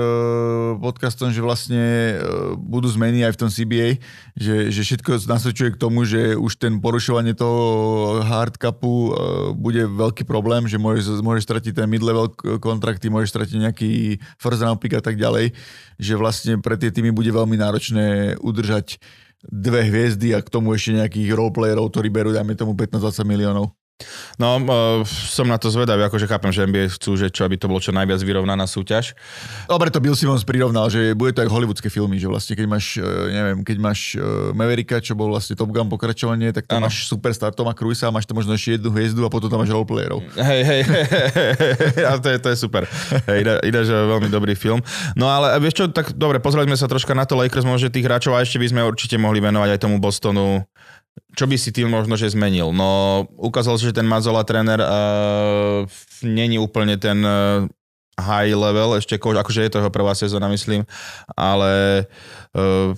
[0.75, 2.17] podcastom, že vlastne eh,
[2.57, 4.01] budú zmeny aj v tom CBA,
[4.33, 7.61] že, že všetko nasvedčuje k tomu, že už ten porušovanie toho
[8.19, 9.15] hard cupu eh,
[9.53, 13.89] bude veľký problém, že môžeš, môžeš stratiť ten mid-level kontrakty, môžeš stratiť nejaký
[14.35, 15.53] first round pick a tak ďalej,
[15.95, 18.97] že vlastne pre tie týmy bude veľmi náročné udržať
[19.45, 23.69] dve hviezdy a k tomu ešte nejakých roleplayerov, ktorí berú, dajme tomu 15-20 miliónov.
[24.35, 27.71] No, uh, som na to zvedavý, akože chápem, že NBA chcú, že čo, aby to
[27.71, 29.15] bolo čo najviac vyrovnaná súťaž.
[29.71, 32.99] Dobre, to Bill Simmons prirovnal, že bude to ako hollywoodske filmy, že vlastne keď máš,
[32.99, 37.07] eh, neviem, keď máš eh, Mavericka, čo bol vlastne Top Gun pokračovanie, tak tam máš
[37.07, 40.19] superstar Toma Cruise a máš tam možno ešte jednu hviezdu a potom tam máš roleplayerov.
[40.35, 41.05] Hej, hej, hej,
[42.11, 42.83] a to je, to je super.
[43.31, 44.83] Hej, ide, ide, že veľmi dobrý film.
[45.15, 48.03] No ale vieš čo, tak dobre, pozreli sme sa troška na to Lakers, možno tých
[48.03, 50.67] hráčov a ešte by sme určite mohli venovať aj tomu Bostonu.
[51.35, 52.71] Čo by si tým možno, že zmenil?
[52.75, 55.83] No, ukázal sa, že ten Mazola tréner uh,
[56.23, 57.67] není úplne ten uh,
[58.19, 60.87] high level, ešte ko- akože je to jeho prvá sezóna, myslím,
[61.35, 62.03] ale
[62.55, 62.95] uh,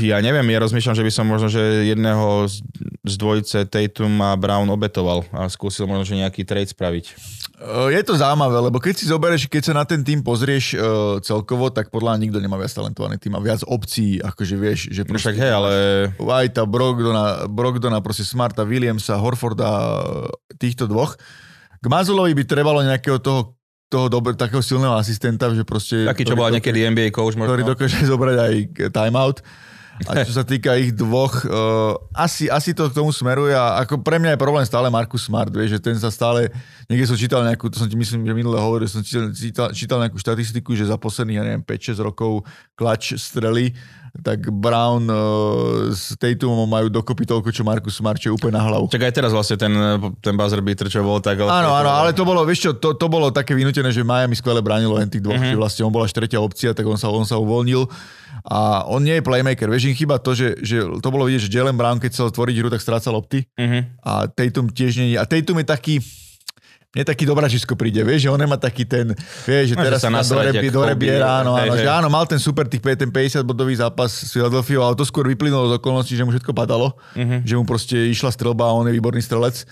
[0.00, 2.62] ja neviem, ja rozmýšľam, že by som možno, že jedného z,
[3.04, 7.04] z dvojice Tatum a Brown obetoval a skúsil možno, že nejaký trade spraviť.
[7.54, 11.16] Eh, Je to zaujímavé, lebo keď si zoberieš, keď sa na ten tým pozrieš uh,
[11.22, 15.06] celkovo, tak podľa mňa nikto nemá viac talentovaný tým a viac opcií, akože vieš, že
[15.06, 15.72] No však hej, ale
[16.18, 20.00] Whitea, Brogdona, Brogdona, proste Smarta, Williamsa, Horforda,
[20.58, 21.16] týchto dvoch.
[21.78, 23.54] K Mazulovi by trebalo nejakého toho,
[23.92, 26.08] toho dobre, takého silného asistenta, že proste...
[26.08, 27.72] taký, čo bola niekedy NBA coach ktorý možno.
[27.76, 28.52] dokáže zobrať aj
[28.90, 29.38] timeout.
[30.02, 34.02] A čo sa týka ich dvoch, uh, asi, asi to k tomu smeruje a ako
[34.02, 36.50] pre mňa je problém stále Markus Smart, vieš, že ten sa stále,
[36.90, 39.98] niekde som čítal nejakú, to som ti myslím, že minule hovoril, som čítal, čítal, čítal
[40.02, 42.42] nejakú štatistiku, že za posledných, ja neviem, 5-6 rokov
[42.74, 43.70] klač strely,
[44.14, 45.16] tak Brown uh,
[45.90, 48.86] s Tatumom majú dokopy toľko, čo Markus Smart, čo je úplne na hlavu.
[48.86, 49.74] Čak aj teraz vlastne ten,
[50.22, 51.42] ten buzzer beater, čo bol tak...
[51.42, 54.62] Áno, áno, ale to bolo, vieš čo, to, to bolo také vynútené, že Miami skvele
[54.62, 55.50] bránilo len tých dvoch, Mhm.
[55.50, 55.58] mm-hmm.
[55.58, 57.90] že vlastne on bola až tretia opcia, tak on sa, on sa uvoľnil.
[58.44, 61.54] A on nie je playmaker, vieš, im chyba to, že, že to bolo vidieť, že
[61.54, 63.82] Jalen Brown, keď chcel tvoriť hru, tak strácal lopty Uh-huh.
[64.00, 65.18] a Tatum tiež nie je.
[65.18, 65.94] A Tatum je taký,
[66.94, 69.10] mne taký dobračisko príde, vieš, že on nemá taký ten,
[69.42, 71.82] vieš, že No, že teraz sa sa dorebie, dorebie, Kobe, áno, hej, áno, hej.
[71.82, 75.26] že áno, mal ten super tých ten 50 bodový zápas s Philadelphia, ale to skôr
[75.26, 77.42] vyplynulo z okolností, že mu všetko padalo, Mhm.
[77.42, 79.66] že mu proste išla strelba a on je výborný strelec.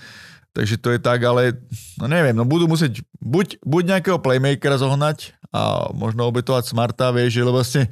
[0.53, 1.57] Takže to je tak, ale
[1.97, 7.39] no neviem, no budú musieť buď, buď nejakého playmakera zohnať a možno obetovať Smarta, vieš,
[7.39, 7.89] že lebo vlastne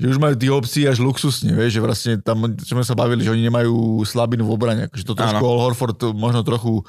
[0.00, 3.20] že už majú tých opcií až luxusne, vieš, že vlastne tam, čo sme sa bavili,
[3.20, 5.52] že oni nemajú slabinu v obrane, akože to trošku Áno.
[5.52, 6.80] Al Horford možno trochu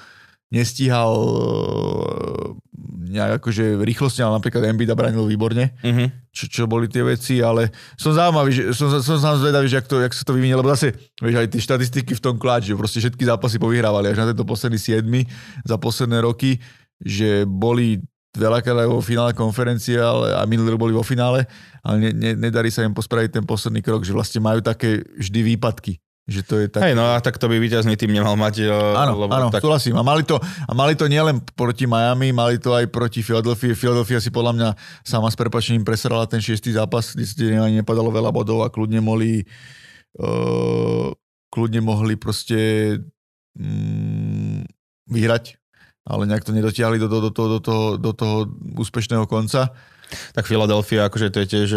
[0.51, 2.61] nestíhal eh,
[3.11, 6.07] nejak akože rýchlosne, ale napríklad Embiid bránil výborne, Uh-huh.
[6.31, 9.87] čo, čo boli tie veci, ale som zaujímavý, že, som, som sám zvedavý, že jak,
[9.87, 12.79] to, jak sa to vyvinie, lebo zase, vieš, aj tie štatistiky v tom kláč, že
[12.79, 15.03] proste všetky zápasy povyhrávali až na tento posledný 7
[15.67, 16.63] za posledné roky,
[17.03, 17.99] že boli
[18.31, 21.43] veľakrát aj vo finále konferencie ale, a minulý boli vo finále,
[21.83, 25.55] ale ne, ne, nedarí sa im pospraviť ten posledný krok, že vlastne majú také vždy
[25.55, 25.99] výpadky.
[26.29, 26.81] Že to je tak...
[26.85, 28.69] Hej, no a tak to by víťazný tým nemal mať.
[28.69, 29.97] uh, Áno, lebo áno, tak, súhlasím.
[29.97, 33.73] A mali, to, a mali to nielen proti Miami, mali to aj proti Philadelphia.
[33.73, 34.69] Philadelphia si podľa mňa
[35.01, 39.01] sama s prepačením presrala ten šiestý zápas, kde si ani nepadalo veľa bodov a kľudne
[39.01, 39.43] mohli
[40.21, 41.09] uh,
[41.51, 42.59] kľudne mohli proste
[43.59, 44.63] mm,
[45.11, 45.59] vyhrať,
[46.07, 48.35] ale nejak to nedotiahli do, do, do, toho, do, toho, do toho
[48.79, 49.75] úspešného konca.
[50.31, 51.69] Tak Philadelphia, akože to je tiež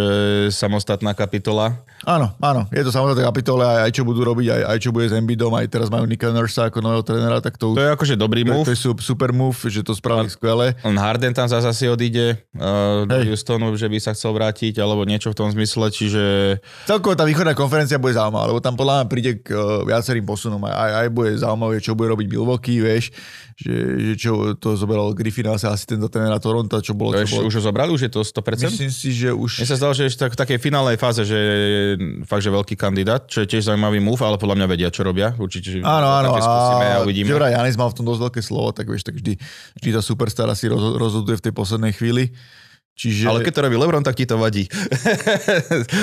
[0.50, 1.82] samostatná kapitola.
[2.04, 5.08] Áno, áno, je to samozrejme kapitole, aj, aj čo budú robiť, aj, aj čo bude
[5.08, 8.14] s Embiidom, aj teraz majú Nika Nursa ako nového trénera, tak to, To je akože
[8.20, 8.66] dobrý to, move.
[8.68, 10.76] to je su- super move, že to spravili skvele.
[10.84, 13.24] Harden tam zase asi odíde uh, do.
[13.24, 16.22] Houstonu, že by sa chcel vrátiť, alebo niečo v tom zmysle, čiže
[16.84, 20.60] Celkovo tá východná konferencia bude zaujímavá, lebo tam podľa mňa príde k uh, viacerým posunom.
[20.68, 23.16] Aj, aj bude zaujímavé, čo bude robiť Milwaukee, vieš,
[23.54, 27.14] že, že čo to zobral Griffin asi asistenta trénera Toronto, čo bolo...
[27.14, 28.66] to Čo už, bolo už ho zobrali, už je to 100%?
[28.66, 29.62] myslím si, že už...
[29.62, 31.82] Mne sa zdalo, že ešte tak, v takej finálnej fáze, že je
[32.26, 35.32] fakt, že veľký kandidát, čo je tiež zaujímavý move, ale podľa mňa vedia, čo robia.
[35.38, 37.30] Určite, že Áno, áno, a a uvidíme.
[37.30, 39.38] že vraj Janis mal v tom dosť veľké slovo, tak vieš, tak vždy,
[39.78, 42.34] vždy tá superstar si roz, rozhoduje v tej poslednej chvíli.
[42.94, 43.26] Čiže...
[43.26, 44.70] Ale keď to robí Lebron, tak ti to vadí.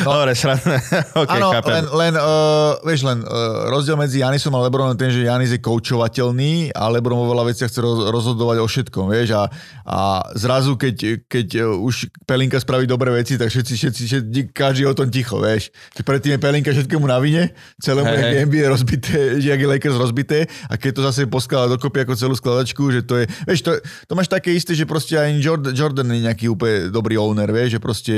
[0.02, 0.18] No.
[0.22, 0.82] Dobre, sranné.
[1.22, 1.72] okay, Áno, chápem.
[1.72, 5.54] len, len, uh, vieš, len uh, rozdiel medzi Janisom a Lebronom je ten, že Janis
[5.54, 9.48] je koučovateľný a Lebron vo veľa veciach chce roz, rozhodovať o všetkom, vieš, a,
[9.86, 10.00] a
[10.36, 14.90] zrazu, keď, keď uh, už Pelinka spraví dobré veci, tak všetci, všetci, všetci každý je
[14.90, 15.70] o tom ticho, vieš.
[15.96, 18.50] Predtým je Pelinka všetkému na vine, celému hey, hej.
[18.50, 22.84] NBA rozbité, že je Lakers rozbité a keď to zase poskladá dokopy ako celú skladačku,
[22.90, 26.22] že to je, vieš, to, to máš také isté, že proste aj Jordan, Jordan je
[26.26, 28.16] nejaký úplne dobrý owner, vieš, že proste,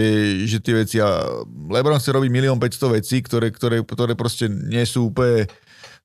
[0.47, 1.25] že tie veci a
[1.67, 5.49] Lebron chce robiť milión 500 vecí, ktoré, ktoré, ktoré proste nie sú úplne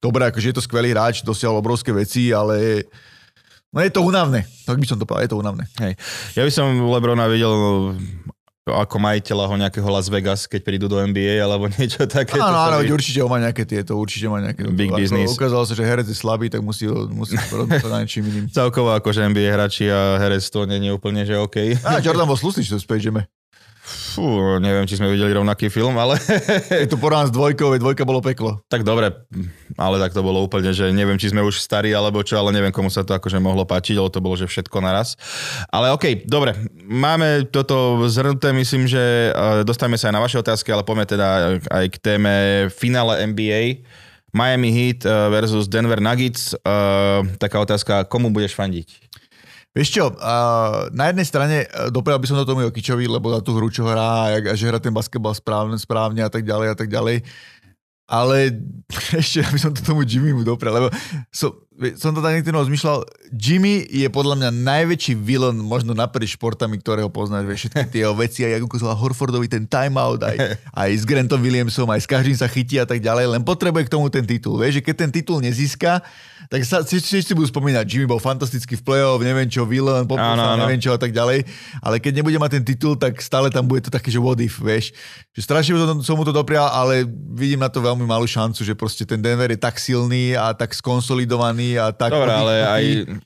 [0.03, 2.87] dobré, akože je to skvelý hráč, dosiahol obrovské veci, ale
[3.69, 5.69] No je to únavné, tak by som to povedal, je to únavné.
[5.77, 5.93] Hej.
[6.41, 7.53] Ja by som Lebrona videl
[8.75, 12.37] ako majiteľa ho nejakého Las Vegas, keď prídu do NBA alebo niečo také.
[12.37, 14.67] Áno, áno, určite ho má nejaké tieto, určite má nejaké...
[14.69, 15.33] Big ako business.
[15.33, 18.45] Ukázalo sa, že herec je slabý, tak musí, musí rozmýšľať na niečím iným.
[18.51, 21.79] Celkovo akože NBA hráči a herec to nie je úplne, že OK.
[21.81, 23.31] Á, Jordan bol slusný, čo to Space Jame.
[23.89, 26.21] Fú, neviem, či sme videli rovnaký film, ale...
[26.85, 28.61] Je to porovnám s dvojkou, dvojka bolo peklo.
[28.69, 29.17] tak dobre,
[29.81, 32.69] ale tak to bolo úplne, že neviem, či sme už starí alebo čo, ale neviem,
[32.69, 35.17] komu sa to akože mohlo páčiť, lebo to bolo, že všetko naraz.
[35.73, 36.53] Ale OK, dobre,
[36.85, 39.33] máme toto zhrnuté, myslím, že
[39.65, 41.29] dostaneme sa aj na vaše otázky, ale poďme teda
[41.73, 42.35] aj k téme
[42.69, 43.89] finále NBA.
[44.29, 46.53] Miami Heat eh, versus Denver Nuggets.
[46.53, 49.09] Eh, Taká otázka, komu budeš fandiť?
[49.79, 53.39] Vieš čo, uh, na jednej strane uh, doprial by som to tomu Jokičovi, lebo za
[53.47, 56.77] tú hru, čo hrá, a, že hrá ten basketbal správne, správne a tak ďalej a
[56.77, 57.23] tak ďalej.
[58.11, 58.59] Ale
[59.23, 60.89] ešte by som to tomu Jimmymu doprial, lebo
[61.31, 63.07] so, som to tak niekedy rozmýšľal.
[63.31, 68.19] Jimmy je podľa mňa najväčší villain možno naprieč športami, ktorého poznáš, vieš, všetky tie jeho
[68.19, 72.35] veci, aj ako ukázala Horfordovi ten timeout, aj, aj s Grantom Williamsom, aj s každým
[72.35, 74.59] sa chytí a tak ďalej, len potrebuje k tomu ten titul.
[74.59, 76.03] Vieš, že keď ten titul nezíska,
[76.51, 80.03] tak sa si, si, si budú spomínať, Jimmy bol fantastický v play-off, neviem čo, villain,
[80.03, 80.67] áno.
[80.67, 81.47] neviem čo a tak ďalej,
[81.79, 84.59] ale keď nebude mať ten titul, tak stále tam bude to také, že what if,
[84.59, 84.91] vieš.
[85.37, 87.07] Že strašne som mu to doprial, ale
[87.39, 90.75] vidím na to veľmi malú šancu, že proste ten Denver je tak silný a tak
[90.75, 92.15] skonsolidovaný a tak...
[92.15, 92.85] Dobre, ale aj,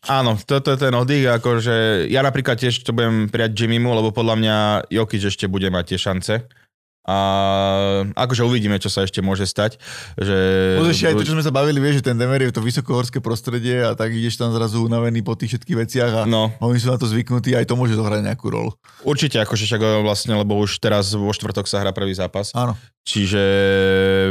[0.08, 4.34] áno, toto je ten oddych, akože ja napríklad tiež to budem prijať Jimmymu, lebo podľa
[4.40, 4.56] mňa
[4.90, 6.34] Jokic ešte bude mať tie šance.
[7.02, 7.18] A
[8.14, 9.74] akože uvidíme, čo sa ešte môže stať.
[10.14, 10.38] Že...
[10.78, 13.82] Pozrieš aj to, čo sme sa bavili, vieš, že ten Denver je to vysokohorské prostredie
[13.82, 16.54] a tak ideš tam zrazu unavený po tých všetkých veciach a No.
[16.62, 18.70] oni sú na to zvyknutí, aj to môže zohrať nejakú rolu.
[19.02, 22.54] Určite, akože však vlastne, lebo už teraz vo štvrtok sa hrá prvý zápas.
[22.54, 22.78] Áno.
[23.02, 23.42] Čiže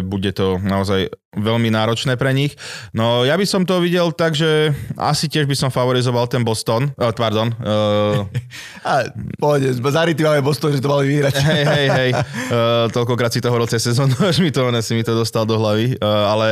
[0.07, 2.55] bude to naozaj veľmi náročné pre nich.
[2.95, 6.87] No ja by som to videl tak, že asi tiež by som favorizoval ten Boston.
[6.95, 7.51] Uh, pardon.
[7.59, 8.23] Uh,
[8.87, 11.35] A pohode, zarytý máme Boston, že to mali vyhrať.
[11.43, 12.11] hej, hej, hej.
[12.47, 15.59] Uh, toľkokrát si to hovoril cez sezónu, až mi to, si mi to dostal do
[15.59, 15.99] hlavy.
[15.99, 16.47] Uh, ale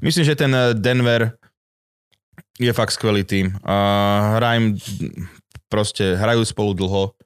[0.00, 1.36] myslím, že ten Denver
[2.56, 3.52] je fakt skvelý tým.
[3.60, 4.76] Uh, hrá im
[5.72, 7.16] proste, hrajú spolu dlho,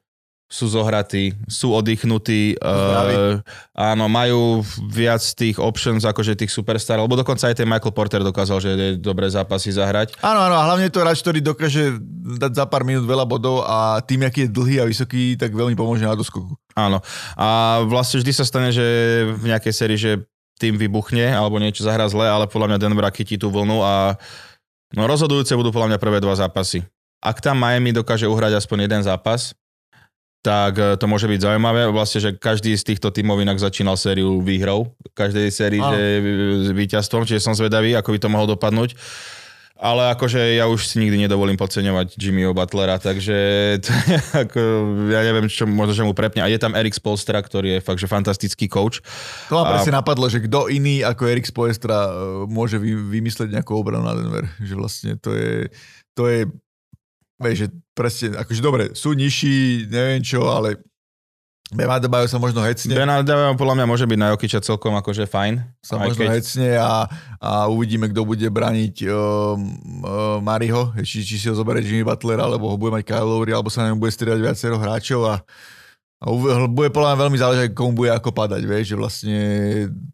[0.47, 3.43] sú zohratí, sú oddychnutí, uh,
[3.75, 8.63] áno, majú viac tých options, akože tých superstar, lebo dokonca aj ten Michael Porter dokázal,
[8.63, 10.15] že je dobré zápasy zahrať.
[10.23, 11.99] Áno, áno, a hlavne to hráč, ktorý dokáže
[12.39, 15.75] dať za pár minút veľa bodov a tým, aký je dlhý a vysoký, tak veľmi
[15.75, 16.55] pomôže na doskoku.
[16.79, 17.03] Áno.
[17.35, 18.87] A vlastne vždy sa stane, že
[19.27, 20.11] v nejakej sérii, že
[20.63, 24.15] tým vybuchne alebo niečo zahrá zle, ale podľa mňa Denver chytí tú vlnu a
[24.95, 26.87] no, rozhodujúce budú podľa mňa prvé dva zápasy.
[27.19, 29.51] Ak tam Miami dokáže uhrať aspoň jeden zápas,
[30.45, 31.89] tak e, to môže byť zaujímavé.
[31.91, 34.95] Vlastne, že každý z týchto tímov inak začínal sériu výhrou.
[35.17, 36.01] Každej sérii, že
[36.71, 38.95] víťazstvom, čiže som zvedavý, ako by to mohlo dopadnúť.
[39.77, 43.37] Ale akože ja už si nikdy nedovolím podceňovať Jimmyho Butlera, takže
[43.85, 43.93] to
[44.33, 44.61] ako,
[45.13, 46.41] ja neviem, čo možno, že mu prepne.
[46.41, 49.05] A je tam Erik Spolstra, ktorý je fakt, že fantastický coach.
[49.53, 52.11] To ma A- presne napadlo, že kto iný ako Erik Spoestra e,
[52.49, 54.49] môže vy, vymysleť nejakú obranu na Denver.
[54.57, 55.69] Že vlastne to je,
[56.17, 56.49] to je
[57.37, 60.81] vieš, že presne, akože dobre, sú nižší, neviem čo, ale
[61.67, 62.95] Bema Debajo sa možno hecne.
[62.95, 65.83] Ben Adebayo podľa mňa môže byť na Jokiča celkom akože fajn.
[65.83, 67.11] sa možno keď- hecne a,
[67.43, 72.39] a uvidíme, kto bude braniť um, uh, Mariho, či, či si ho zoberie Jimmy Butler,
[72.39, 75.43] alebo ho bude mať Kyle Lowry, alebo sa na ňom bude striedať viacero hráčov a,
[76.17, 76.33] a
[76.65, 79.39] bude podľa mňa veľmi záležať, komu bude ako padať, vieš, že vlastne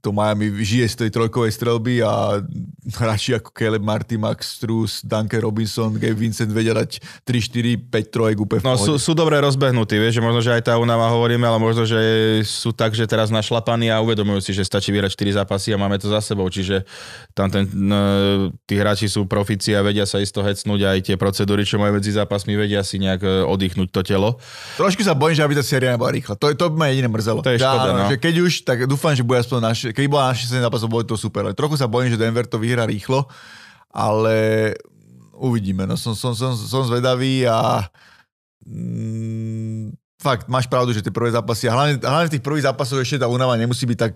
[0.03, 2.43] to Miami žije z tej trojkovej strelby a
[2.99, 8.11] hráči ako Caleb Marty, Max Strus, Duncan Robinson, Gabe Vincent vedia dať 3, 4, 5
[8.11, 11.47] trojek úplne No sú, sú dobre rozbehnutí, vieš, že možno, že aj tá únava hovoríme,
[11.47, 11.95] ale možno, že
[12.43, 15.95] sú tak, že teraz našlapaní a uvedomujú si, že stačí vyrať 4 zápasy a máme
[16.03, 16.83] to za sebou, čiže
[17.31, 21.63] tam ten, no, tí hráči sú profici a vedia sa isto hecnúť aj tie procedúry,
[21.63, 24.35] čo majú medzi zápasmi, vedia si nejak e, oddychnúť to telo.
[24.75, 26.33] Trošku sa bojím, že aby tá séria nebola rýchla.
[26.35, 27.45] To, to by ma jediné mrzelo.
[27.45, 28.09] To je škoda, áno, no.
[28.09, 31.05] Že keď už, tak dúfam, že bude aspoň naše, keď bola naše 7 zápasov, bude
[31.05, 31.45] to super.
[31.45, 33.29] Ale trochu sa bojím, že Denver to vyhrá rýchlo,
[33.93, 34.73] ale
[35.37, 35.85] uvidíme.
[35.85, 37.85] No, som, som, som, som zvedavý a
[38.65, 39.52] mm,
[40.23, 43.19] fakt, máš pravdu, že tie prvé zápasy, a hlavne, hlavne v tých prvých zápasoch ešte
[43.19, 44.15] tá únava nemusí byť tak,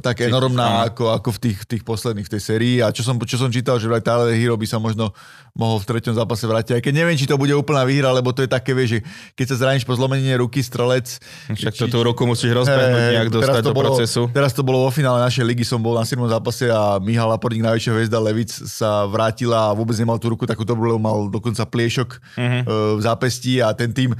[0.00, 2.74] tak Či- enormná, ako, ako v, tých, tých posledných, v tej sérii.
[2.78, 5.12] A čo som, čo som čítal, že aj Tyler Hero by sa možno
[5.52, 6.72] mohol v treťom zápase vrátiť.
[6.72, 9.00] Aj keď neviem, či to bude úplná výhra, lebo to je také, vieš, že
[9.34, 13.60] keď sa zraníš po zlomenine ruky, strelec, Však to tú ruku musíš rozbehnúť, nejak dostať
[13.60, 14.32] do bolo, procesu.
[14.32, 16.16] Teraz to bolo vo finále našej ligy, som bol na 7.
[16.26, 20.64] zápase a Mihal Laporník, najväčšia hviezda Levic, sa vrátila a vôbec nemal tú ruku takú
[20.64, 22.58] dobrú, lebo mal dokonca pliešok Mhm.
[22.62, 24.16] uh, v zápestí a ten tým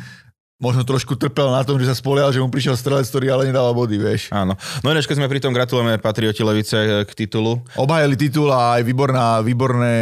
[0.62, 3.74] možno trošku trpel na tom, že sa spolial, že mu prišiel strelec, ktorý ale nedával
[3.74, 4.30] body, vieš.
[4.30, 4.54] Áno.
[4.86, 7.58] No ináč, keď sme pri tom gratulujeme Patrioti Levice e, k titulu.
[7.74, 9.96] Obhajili titul a aj výborná, výborné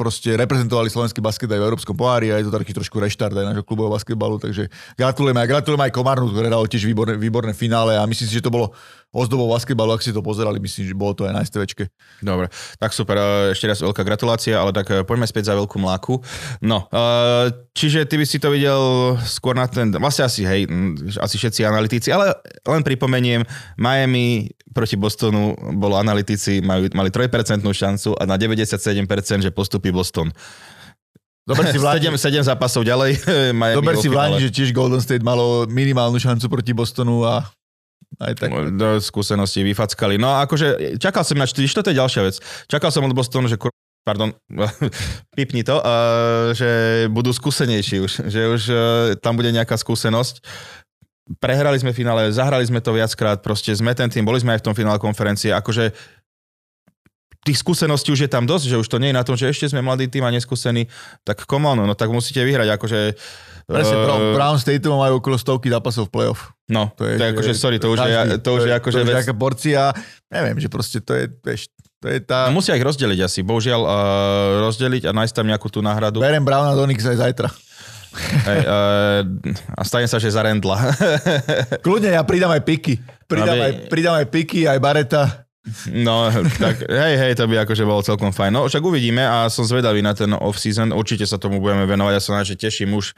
[0.00, 3.52] proste reprezentovali slovenský basket aj v Európskom pohári a je to taký trošku reštart aj
[3.52, 8.00] nášho klubového basketbalu, takže gratulujem aj, gratulujem aj Komarnu, ktoré dalo tiež výborné, výborné finále
[8.00, 8.72] a myslím si, že to bolo
[9.10, 11.90] ozdobou basketbalu, ak si to pozerali, myslím, že bolo to aj na STVčke.
[12.22, 12.46] Dobre,
[12.78, 16.22] tak super, e, ešte raz veľká gratulácia, ale tak e, poďme späť za veľkú mláku.
[16.62, 20.70] No, e, čiže ty by si to videl skôr na ten, vlastne asi, hej,
[21.18, 23.42] asi všetci analytici, ale len pripomeniem,
[23.74, 30.30] Miami proti Bostonu bolo analytici, mali, mali 3% šancu a na 97%, že postupí Boston.
[31.42, 33.18] Dobre si vládni, 7, 7 zápasov ďalej.
[33.82, 34.44] Dobre si vládni, ale...
[34.46, 37.42] že tiež Golden State malo minimálnu šancu proti Bostonu a
[38.18, 38.50] aj tak.
[38.74, 40.18] Do skúsenosti vyfackali.
[40.18, 42.36] No akože čakal som na 4, to je ďalšia vec.
[42.66, 43.70] Čakal som od Bostonu, že kur...
[44.02, 44.34] pardon,
[45.38, 48.78] pipni to, uh, že budú skúsenejší už, že už uh,
[49.22, 50.42] tam bude nejaká skúsenosť.
[51.38, 54.66] Prehrali sme finále, zahrali sme to viackrát, proste sme ten tým, boli sme aj v
[54.66, 55.94] tom finále konferencie, akože
[57.40, 59.72] tých skúseností už je tam dosť, že už to nie je na tom, že ešte
[59.72, 60.92] sme mladý tým a neskúsení,
[61.24, 62.98] tak come on, no tak musíte vyhrať, akože
[63.70, 66.50] Presne, uh, Brown State majú okolo stovky zápasov v playoff.
[66.66, 68.98] No, to je, to je akože, sorry, to už každý, je, to už je akože
[68.98, 69.16] to vec...
[69.22, 69.82] taká porcia,
[70.26, 71.70] neviem, že proste to je, vieš,
[72.02, 72.50] to je tá...
[72.50, 73.92] No, musia ich rozdeliť asi, bohužiaľ uh,
[74.66, 76.18] rozdeliť a nájsť tam nejakú tú náhradu.
[76.18, 77.48] Berem Browna do Nix aj zajtra.
[78.50, 79.22] Hej, uh,
[79.78, 80.74] a stane sa, že za Rendla.
[81.86, 82.98] Kľudne, ja pridám aj piky.
[83.30, 83.62] Pridám, Aby...
[83.62, 85.22] aj, pridám aj piky, aj Bareta.
[85.92, 88.52] No, tak hej, hej, to by akože bolo celkom fajn.
[88.56, 90.88] No, však uvidíme a som zvedavý na ten off-season.
[90.96, 92.12] Určite sa tomu budeme venovať.
[92.16, 93.12] Ja sa na teším už,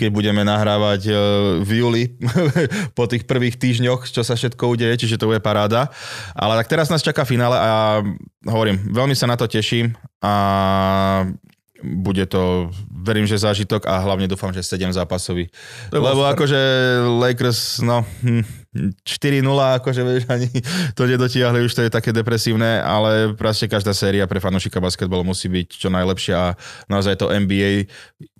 [0.00, 1.14] keď budeme nahrávať e,
[1.60, 2.04] v júli
[2.98, 5.92] po tých prvých týždňoch, čo sa všetko udeje, čiže to bude paráda.
[6.32, 8.00] Ale tak teraz nás čaká finále a
[8.48, 9.92] hovorím, veľmi sa na to teším
[10.24, 10.32] a
[11.84, 15.52] bude to, verím, že zážitok a hlavne dúfam, že 7 zápasový.
[15.92, 16.32] Lebo super.
[16.32, 16.60] akože
[17.20, 18.08] Lakers, no,
[18.74, 20.50] 4-0, hm, akože vieš, ani
[20.98, 25.46] to nedotiahli, už to je také depresívne, ale proste každá séria pre fanúšika basketbalu musí
[25.46, 26.48] byť čo najlepšia a
[26.90, 27.88] naozaj to NBA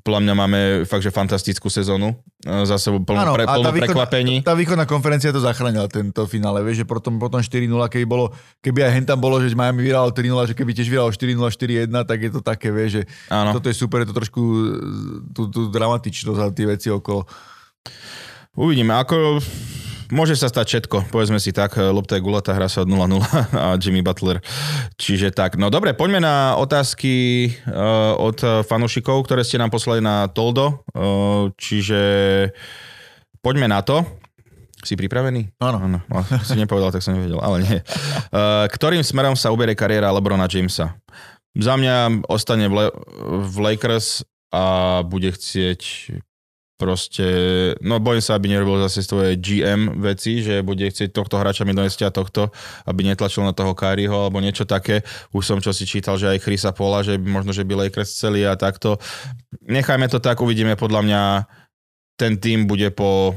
[0.04, 2.12] podľa mňa máme fakt, že fantastickú sezónu
[2.44, 4.34] e, za sebou plnú, pre, plnú tá prekvapení.
[4.44, 8.28] Tá východná konferencia to zachránila tento finále, vieš, že potom, potom 4-0, keby, bolo,
[8.60, 12.18] keby aj hentam bolo, že Miami vyhralo 3-0, že keby tiež vyhralo 4-0, 4-1, tak
[12.20, 13.56] je to také, vieš, že Áno.
[13.56, 14.60] toto je super, je to trošku e,
[15.32, 17.24] tú, tú dramatičnosť a tie veci okolo.
[18.60, 19.40] Uvidíme, ako
[20.12, 23.20] Môže sa stať všetko, povedzme si tak, lopta je gulata, hra sa od 0-0
[23.64, 24.44] a Jimmy Butler.
[25.00, 30.28] Čiže tak, no dobre, poďme na otázky uh, od fanúšikov, ktoré ste nám poslali na
[30.28, 32.00] Toldo, uh, čiže
[33.40, 34.04] poďme na to.
[34.84, 35.56] Si pripravený?
[35.64, 35.80] Áno.
[35.80, 35.98] Áno.
[36.12, 37.78] No, si nepovedal, tak som nevedel, ale nie.
[38.28, 41.00] Uh, ktorým smerom sa uberie kariéra Lebrona Jamesa?
[41.56, 42.94] Za mňa ostane v, Le-
[43.48, 46.12] v Lakers a bude chcieť
[46.84, 47.26] proste,
[47.80, 51.72] no bojím sa, aby nerobil zase svoje GM veci, že bude chcieť tohto hráča mi
[51.72, 52.52] doniesť a tohto,
[52.84, 55.00] aby netlačil na toho Kyrieho alebo niečo také.
[55.32, 58.44] Už som čo si čítal, že aj Chrisa Pola, že možno, že by Lakers chceli
[58.44, 59.00] a takto.
[59.64, 61.22] Nechajme to tak, uvidíme podľa mňa
[62.20, 63.32] ten tým bude po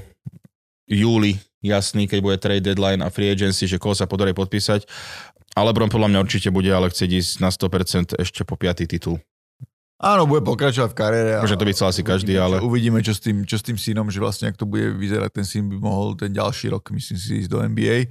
[0.92, 4.84] júli jasný, keď bude trade deadline a free agency, že koho sa podarí podpísať.
[5.58, 9.18] A LeBron podľa mňa určite bude ale chcieť ísť na 100% ešte po piatý titul.
[9.98, 11.32] Áno, bude pokračovať v kariére.
[11.42, 12.62] Môže to byť asi každý, ale...
[12.62, 15.46] Uvidíme, čo s, tým, čo s tým synom, že vlastne, ak to bude vyzerať, ten
[15.46, 18.06] syn by mohol ten ďalší rok, myslím si, ísť do NBA.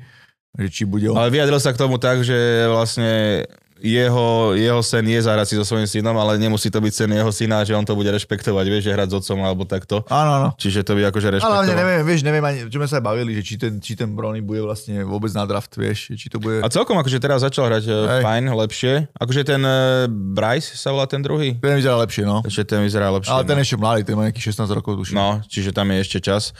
[0.59, 1.15] Že či bude on...
[1.15, 3.47] Ale vyjadril sa k tomu tak, že vlastne
[3.87, 7.31] jeho, jeho sen je zahrať si so svojím synom, ale nemusí to byť sen jeho
[7.31, 10.03] syna, že on to bude rešpektovať, vieš, že hrať s otcom alebo takto.
[10.11, 10.49] Áno, áno.
[10.59, 11.71] Čiže to by akože rešpektovať.
[11.71, 14.43] Ale neviem, vieš, neviem ani, čo sme sa bavili, že či ten, či ten Brony
[14.43, 16.61] bude vlastne vôbec na draft, vieš, či to bude...
[16.61, 18.23] A celkom akože teraz začal hrať Hej.
[18.27, 18.93] fajn, lepšie.
[19.17, 21.55] Akože ten uh, Bryce sa volá ten druhý?
[21.63, 22.43] Ten vyzerá lepšie, no.
[22.43, 23.31] Ešte ten vyzerá lepšie.
[23.31, 23.63] Ale ten no.
[23.63, 25.15] ešte mladý, ten má nejakých 16 rokov, tuším.
[25.15, 26.51] No, čiže tam je ešte čas.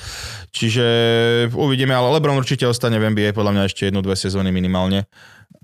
[0.55, 0.87] Čiže
[1.53, 5.09] uvidíme, ale LeBron určite ostane v NBA podľa mňa ešte jednu, dve sezóny minimálne.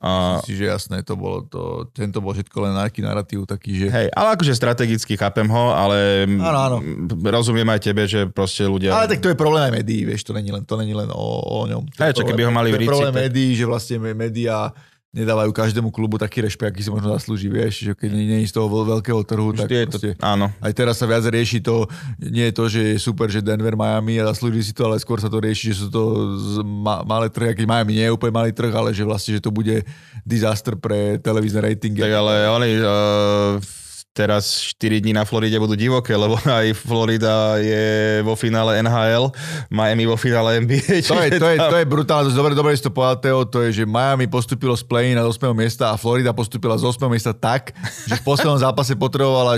[0.02, 0.42] A...
[0.42, 3.86] Si, že jasné, to bolo to, tento bol všetko len nejaký narratív taký, že...
[3.86, 6.76] Hej, ale akože strategicky chápem ho, ale áno, áno.
[7.22, 8.90] rozumiem aj tebe, že proste ľudia...
[8.98, 11.26] Ale tak to je problém aj médií, vieš, to není len, to není len o,
[11.38, 11.86] o ňom.
[12.02, 12.82] Hej, čo keby ho mali v.
[12.82, 14.74] To je problém médií, že vlastne médiá
[15.12, 18.56] nedávajú každému klubu taký rešpekt, aký si možno zaslúži, vieš, že keď nie je z
[18.56, 20.48] toho veľkého trhu, Už tak je proste, to, áno.
[20.64, 21.84] aj teraz sa viac rieši to,
[22.16, 25.20] nie je to, že je super, že Denver, Miami a zaslúži si to, ale skôr
[25.20, 26.02] sa to rieši, že sú to
[26.64, 29.52] ma, malé trhy, keď Miami nie je úplne malý trh, ale že vlastne, že to
[29.52, 29.84] bude
[30.24, 32.00] disaster pre televízne ratingy.
[32.00, 33.81] Tak ale oni uh,
[34.12, 39.32] teraz 4 dní na Floride budú divoké, lebo aj Florida je vo finále NHL,
[39.72, 41.00] Miami vo finále NBA.
[41.08, 43.82] To je, to, je, to je brutálne, dobre, dobre si to povedal, Teo, to je,
[43.82, 45.56] že Miami postupilo z play na 8.
[45.56, 47.08] miesta a Florida postupila z 8.
[47.08, 47.72] miesta tak,
[48.04, 49.56] že v poslednom zápase potrebovala,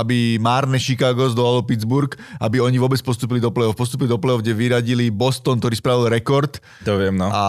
[0.00, 3.76] aby márne Chicago zdolalo Pittsburgh, aby oni vôbec postupili do play-off.
[3.76, 6.56] Postupili do play-off, kde vyradili Boston, ktorý spravil rekord.
[6.88, 7.28] To viem, no.
[7.28, 7.44] A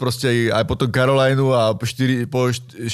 [0.00, 2.88] proste aj potom Carolinu a 4, po 4-0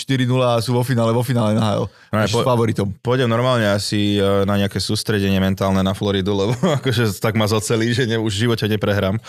[0.66, 1.86] sú vo finále, vo finále NHL.
[1.86, 2.18] No,
[2.56, 2.88] favoritom.
[3.04, 7.92] Pôjdem normálne asi e, na nejaké sústredenie mentálne na Floridu, lebo akože tak ma zocelí,
[7.92, 9.20] že ne, už v živote neprehrám.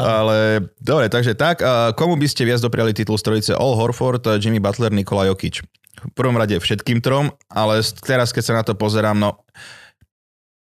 [0.00, 1.60] Ale dobre, takže tak.
[1.60, 3.52] A komu by ste viac dopriali titul z trojice?
[3.52, 5.60] All Horford, Jimmy Butler, Nikola Jokic.
[6.00, 9.44] V prvom rade všetkým trom, ale teraz keď sa na to pozerám, no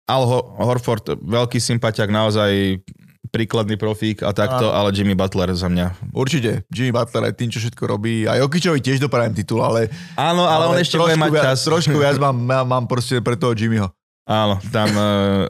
[0.08, 0.24] Al
[0.56, 2.80] Horford, veľký sympatiak, naozaj
[3.28, 6.16] príkladný profík a takto, ale Jimmy Butler za mňa.
[6.16, 8.24] Určite, Jimmy Butler aj tým, čo všetko robí.
[8.26, 9.92] A Jokičovi tiež doprajem titul, ale...
[10.16, 11.68] Áno, ale, ale on ešte bude mať viac, čas.
[11.68, 13.92] Trošku viac mám, mám, proste pre toho Jimmyho.
[14.28, 14.90] Áno, tam...
[14.92, 15.46] Uh,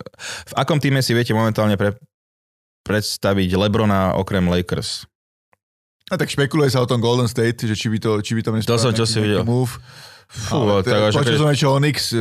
[0.47, 1.97] v akom týme si viete momentálne pre,
[2.85, 5.09] predstaviť Lebrona okrem Lakers?
[6.07, 8.49] A tak špekuluje sa o tom Golden State, že či by to, či by to
[8.63, 9.43] To som čo si videl.
[9.43, 9.75] Move.
[10.27, 12.11] Fú, tak, počul som niečo Onyx.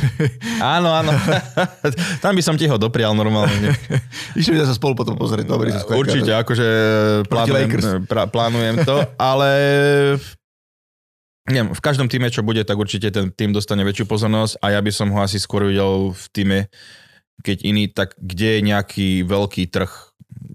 [0.76, 1.12] áno, áno.
[2.24, 3.76] Tam by som ti ho doprial normálne.
[4.40, 5.44] Išli by sa spolu potom pozrieť.
[5.44, 6.68] Dobrý, sa Určite, akože
[7.28, 7.68] plánujem,
[8.08, 9.50] plánujem to, ale
[11.52, 14.80] neviem, v každom týme, čo bude, tak určite ten tým dostane väčšiu pozornosť a ja
[14.80, 16.58] by som ho asi skôr videl v týme,
[17.44, 20.09] keď iný, tak kde je nejaký veľký trh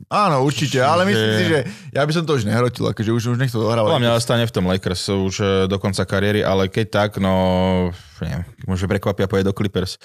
[0.06, 3.40] Áno, určite, ale myslím si, že ja by som to už nehrotil, akože už, už
[3.42, 3.90] nechcel dohrávať.
[3.90, 7.90] Podľa mňa ostane v tom Lakers už e, do konca kariéry, ale keď tak, no,
[8.22, 9.98] neviem, môže prekvapia pôjde do Clippers.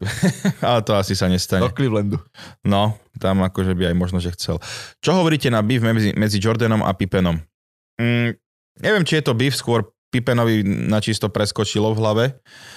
[0.64, 1.64] ale to asi sa nestane.
[1.64, 2.20] Do Clevelandu.
[2.64, 4.60] No, tam akože by aj možno, že chcel.
[5.00, 7.40] Čo hovoríte na beef medzi, medzi Jordanom a Pippenom?
[8.00, 8.36] Mm,
[8.80, 12.24] neviem, či je to beef skôr Pippenovi načisto preskočilo v hlave.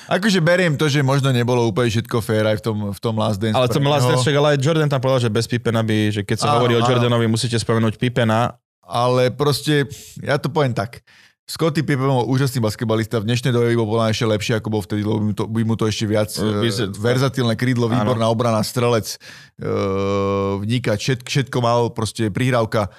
[0.07, 3.43] Akože beriem to, že možno nebolo úplne všetko fair aj v tom, v tom Last
[3.43, 3.59] Dance.
[3.59, 6.37] Ale to Last Dance, ale aj Jordan tam povedal, že bez Pippena by, že keď
[6.39, 8.55] sa áno, hovorí o Jordanovi, musíte spomenúť Pippena.
[8.85, 9.89] Ale proste,
[10.23, 11.03] ja to poviem tak.
[11.45, 15.05] Scotty Pippen bol úžasný basketbalista, v dnešnej dobe by bol ešte lepšie, ako bol vtedy,
[15.05, 16.65] lebo by mu to, by mu to ešte viac uh,
[16.97, 19.21] verzatilné krídlo, výborná obrana, strelec,
[19.61, 22.89] uh, vníkať, všetko, všetko mal, proste prihrávka,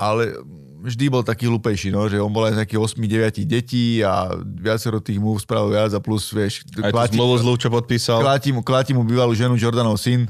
[0.00, 0.40] ale
[0.80, 5.20] vždy bol taký hlupejší, no, že on bol aj taký 8-9 detí a viacero tých
[5.20, 6.64] mu spravil viac a plus, vieš...
[6.80, 8.24] Aj kláti, zmluvu zlú, čo podpísal.
[8.24, 10.24] Kláti mu, kláti mu bývalú ženu Jordanov syn.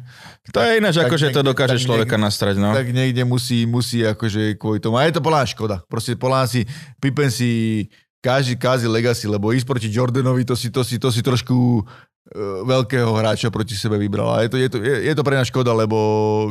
[0.51, 2.75] To je ináč, akože to dokáže človeka niekde, nastrať, no.
[2.75, 4.99] Tak niekde musí, musí akože kvôli tomu.
[4.99, 5.87] A je to polá škoda.
[5.87, 6.66] Proste polá si,
[6.99, 7.87] Pippen si
[8.21, 11.83] každý kázi legacy, lebo ísť proti Jordanovi, to si, to si, to si trošku e,
[12.68, 14.29] veľkého hráča proti sebe vybral.
[14.31, 15.97] A je to, je to, je, je to pre nás škoda, lebo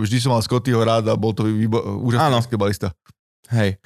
[0.02, 2.90] vždy som mal Scottyho rád a bol to výbo- úžasný basketbalista.
[3.54, 3.78] Hej.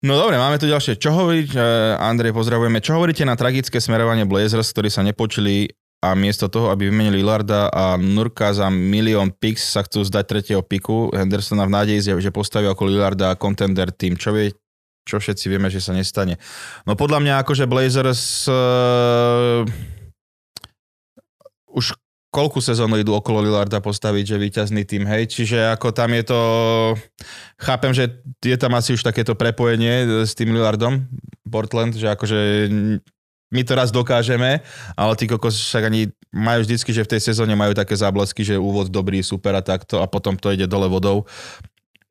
[0.00, 0.96] No dobre, máme tu ďalšie.
[0.96, 1.60] Čo hovoríte,
[2.00, 2.80] Andrej, pozdravujeme.
[2.80, 5.68] Čo hovoríte na tragické smerovanie Blazers, ktorí sa nepočili
[6.00, 10.62] a miesto toho, aby vymenili Lillarda a Nurka za milión pix sa chcú zdať tretieho
[10.64, 14.16] piku Hendersona v nádeji, že postaví ako Lillarda contender tým.
[14.16, 14.56] Čo vie,
[15.04, 16.36] čo všetci vieme, že sa nestane.
[16.84, 19.64] No podľa mňa akože Blazers uh,
[21.70, 21.96] už
[22.30, 26.40] koľku sezónu idú okolo Lillarda postaviť, že víťazný tým, hej, čiže ako tam je to,
[27.58, 31.10] chápem, že je tam asi už takéto prepojenie s tým Lillardom,
[31.50, 32.70] Portland, že akože
[33.50, 34.62] my to raz dokážeme,
[34.94, 38.54] ale tí kokos však ani majú vždycky, že v tej sezóne majú také záblesky, že
[38.54, 41.26] úvod dobrý, super a takto a potom to ide dole vodou.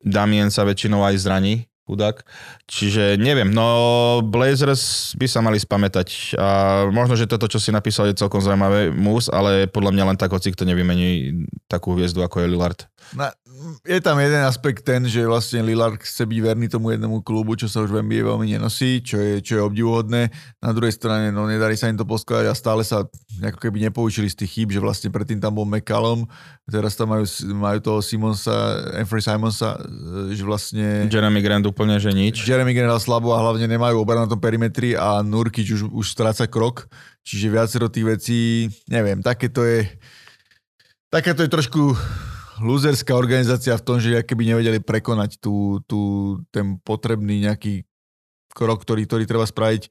[0.03, 2.21] Damien sa väčšinou aj zraní, chudák.
[2.69, 6.37] Čiže neviem, no Blazers by sa mali spamätať.
[6.37, 6.47] A
[6.93, 10.29] možno, že toto, čo si napísal, je celkom zaujímavé mus, ale podľa mňa len tak,
[10.29, 12.79] hoci kto nevymení takú hviezdu, ako je Lillard.
[13.17, 13.33] Na,
[13.83, 17.67] je tam jeden aspekt ten, že vlastne Lillard chce byť verný tomu jednému klubu, čo
[17.67, 20.31] sa už v NBA veľmi nenosí, čo je, čo je obdivuhodné.
[20.63, 23.03] Na druhej strane, no nedarí sa im to poskladať a stále sa
[23.43, 26.23] ako keby nepoučili z tých chýb, že vlastne predtým tam bol McCallum,
[26.71, 28.55] teraz tam majú, majú toho Simonsa,
[28.95, 29.69] Anthony Simonsa,
[30.31, 31.11] že vlastne...
[31.11, 32.47] Jeremy Grant úplne, že nič.
[32.47, 36.47] Jeremy Grant slabo a hlavne nemajú obranu na tom perimetri a Nurkic už, už stráca
[36.47, 36.87] krok,
[37.27, 38.39] čiže viacero tých vecí,
[38.87, 39.83] neviem, také to je...
[41.09, 41.97] Také to je trošku
[42.61, 45.99] loserská organizácia v tom, že keby nevedeli prekonať tú, tú,
[46.53, 47.87] ten potrebný nejaký
[48.53, 49.89] krok, ktorý, ktorý treba spraviť.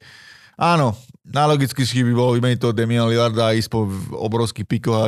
[0.59, 0.91] Áno,
[1.23, 5.07] najlogickejšie by bolo vymeniť toho Demian Lillarda a ísť po obrovský pikoch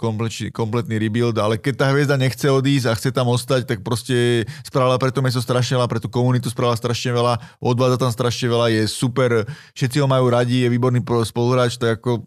[0.00, 4.48] kompletný, kompletný rebuild, ale keď tá hviezda nechce odísť a chce tam ostať, tak proste
[4.64, 8.48] spravila pre to mesto strašne veľa, pre tú komunitu spravila strašne veľa, odvádza tam strašne
[8.48, 9.44] veľa, je super,
[9.76, 12.24] všetci ho majú radi, je výborný spoluhráč, tak ako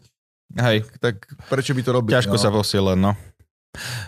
[0.51, 0.83] Hej.
[0.99, 2.11] Tak prečo by to robiť?
[2.11, 2.43] Ťažko no?
[2.43, 3.15] sa posielať, no.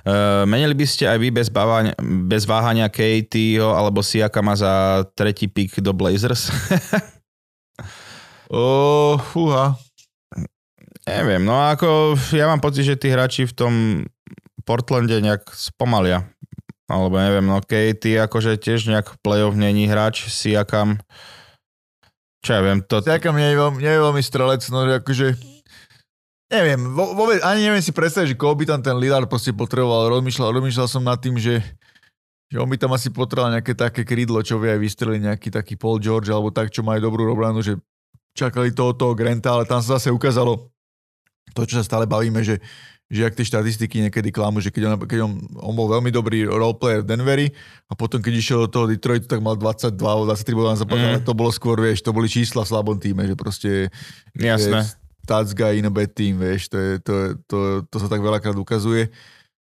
[0.04, 1.96] Uh, menili by ste aj vy bez, bávania,
[2.28, 6.52] bez váhania Katieho alebo Siakama za tretí pick do Blazers?
[8.52, 9.80] oh, fúha.
[11.08, 13.74] Neviem, no ako ja mám pocit, že tí hráči v tom
[14.64, 16.28] Portlande nejak spomalia.
[16.88, 21.00] Alebo neviem, no Katie akože tiež nejak play-off není hráč, Siakam.
[22.44, 23.00] Čo ja viem, to...
[23.00, 25.53] Siakam nie je, veľmi, nie je veľmi strelec, no akože
[26.54, 30.14] Neviem, vo, vôbec, ani neviem si predstaviť, že koho by tam ten Lillard proste potreboval.
[30.14, 31.66] Rozmýšľal, rozmýšľal som nad tým, že,
[32.54, 35.74] že on by tam asi potreboval nejaké také krídlo, čo vie aj vystreliť nejaký taký
[35.74, 37.82] Paul George alebo tak, čo majú dobrú obranu, že
[38.38, 40.70] čakali toho, toho Granta, ale tam sa zase ukázalo
[41.58, 42.62] to, čo sa stále bavíme, že
[43.14, 46.50] že ak tie štatistiky niekedy klamú, že keď on, keď on, on bol veľmi dobrý
[46.50, 47.48] roleplayer v Denveri
[47.86, 51.06] a potom keď išiel do toho Detroitu, tak mal 22 23 bodov na zápas, mm.
[51.06, 53.94] ale to bolo skôr, vieš, to boli čísla v slabom týme, že proste
[54.34, 55.03] Jasné.
[55.24, 57.14] Stats guy in a bad team, vieš, to, je, to,
[57.48, 57.58] to,
[57.88, 59.08] to, sa tak veľakrát ukazuje.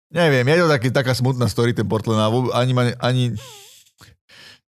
[0.08, 3.24] Neviem, je to taký, taká smutná story ten Portland a ani, ani,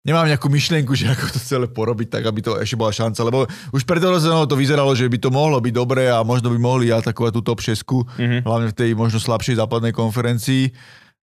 [0.05, 3.49] nemám nejakú myšlienku, že ako to celé porobiť tak, aby to ešte bola šanca, lebo
[3.73, 6.93] už pred sezónou to vyzeralo, že by to mohlo byť dobré a možno by mohli
[6.93, 8.41] atakovať tú top 6, mm-hmm.
[8.45, 10.69] hlavne v tej možno slabšej západnej konferencii,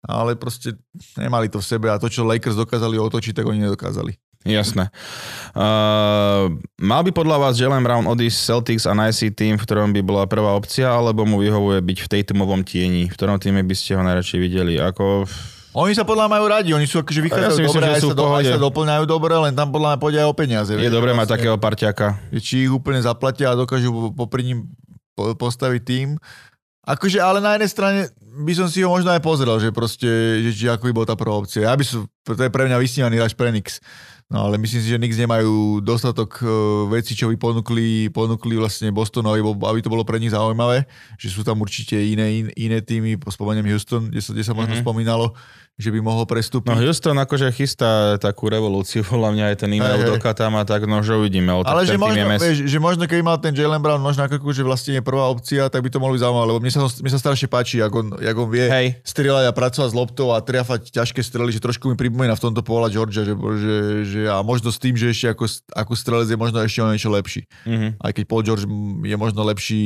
[0.06, 0.78] ale proste
[1.18, 4.14] nemali to v sebe a to, čo Lakers dokázali otočiť, tak oni nedokázali.
[4.49, 4.88] Jasné.
[5.53, 10.01] Uh, mal by podľa vás Jalen Brown odísť Celtics a najsi tým, v ktorom by
[10.01, 13.12] bola prvá opcia, alebo mu vyhovuje byť v tej tumovom tieni?
[13.12, 14.80] V ktorom týme by ste ho najradšej videli?
[14.80, 15.28] Ako
[15.76, 18.44] oni sa podľa majú radi, oni sú akože vychádzajú ja dobre, aj, sa, do, aj
[18.51, 20.72] sa doplňajú dobre, len tam podľa mňa pôjde aj o peniaze.
[20.72, 22.07] Je dobré mať vlastne, takého parťaka.
[22.34, 24.72] Či ich úplne zaplatia a dokážu popri ním
[25.14, 26.09] postaviť tým.
[26.88, 28.01] Akože, ale na jednej strane
[28.38, 30.09] by som si ho možno aj pozrel, že proste,
[30.40, 31.68] že či ako by bol tá prvá opcia.
[31.68, 33.78] Ja by som, to je pre mňa vysnívaný až pre Nix.
[34.29, 36.49] No ale myslím si, že Knicks nemajú dostatok uh,
[36.93, 40.85] vecí, čo by ponúkli, ponúkli vlastne Bostonovi, aby to bolo pre nich zaujímavé,
[41.16, 44.76] že sú tam určite iné, in, iné týmy, spomeniem Houston, kde sa, kde sa možno
[44.76, 44.85] mm-hmm.
[44.85, 45.33] spomínalo,
[45.79, 46.74] že by mohol prestúpiť.
[46.74, 50.66] No Houston akože chystá takú revolúciu, podľa mňa aj ten e-mail hey, do tam a
[50.66, 51.55] tak, no že uvidíme.
[51.55, 54.66] O, Ale že možno, vieš, že možno keby mal ten Jalen Brown možno ako, že
[54.66, 57.20] vlastne je prvá opcia, tak by to mohlo byť zaujímavé, lebo mne sa, mne sa
[57.22, 58.89] strašne páči, ako on, jak on vie hey.
[59.07, 62.66] strieľať a pracovať s loptou a triafať ťažké strely, že trošku mi pripomína v tomto
[62.66, 65.47] pohľad Georgia, že, že, že, a možno s tým, že ešte ako,
[65.77, 67.47] ako strelec je možno ešte o niečo lepší.
[67.69, 67.91] Mm-hmm.
[68.03, 68.66] Aj keď Paul George
[69.07, 69.83] je možno lepší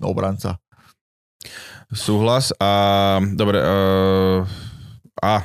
[0.00, 0.56] obranca.
[1.90, 4.70] Súhlas a dobre, uh
[5.20, 5.44] a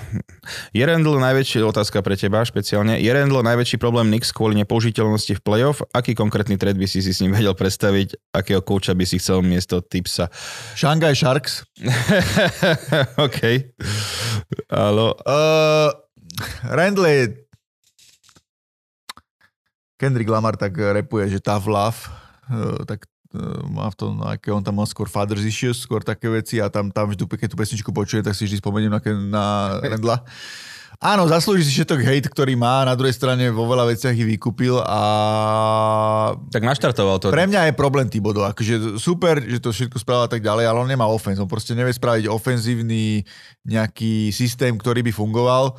[0.72, 5.43] je Randall najväčší, otázka pre teba špeciálne, je Randall najväčší problém Knicks kvôli nepoužiteľnosti v
[5.43, 5.84] playoff?
[5.91, 8.32] Aký konkrétny trade by si si s ním vedel predstaviť?
[8.32, 10.32] Akého kouča by si chcel miesto Tipsa?
[10.80, 11.68] Shanghai Sharks.
[13.28, 13.39] OK.
[14.72, 15.20] Halo.
[15.28, 15.91] Uh,
[16.72, 17.22] Randall je
[19.95, 21.99] Kendrick Lamar tak repuje, že tough love,
[22.51, 26.31] uh, tak E, má v tom, aké on tam má skôr father's issues, skôr také
[26.31, 29.45] veci a tam, tam vždy, keď tú pesničku počuje, tak si vždy spomeniem na, na
[29.83, 30.23] Rendla.
[30.95, 34.79] Áno, zaslúži si všetok hate, ktorý má, na druhej strane vo veľa veciach ich vykúpil
[34.79, 35.01] a...
[36.55, 37.35] Tak naštartoval to.
[37.35, 40.79] Pre mňa je problém Tibodo, akože super, že to všetko spravil a tak ďalej, ale
[40.79, 43.27] on nemá ofens, on proste nevie spraviť ofenzívny
[43.67, 45.75] nejaký systém, ktorý by fungoval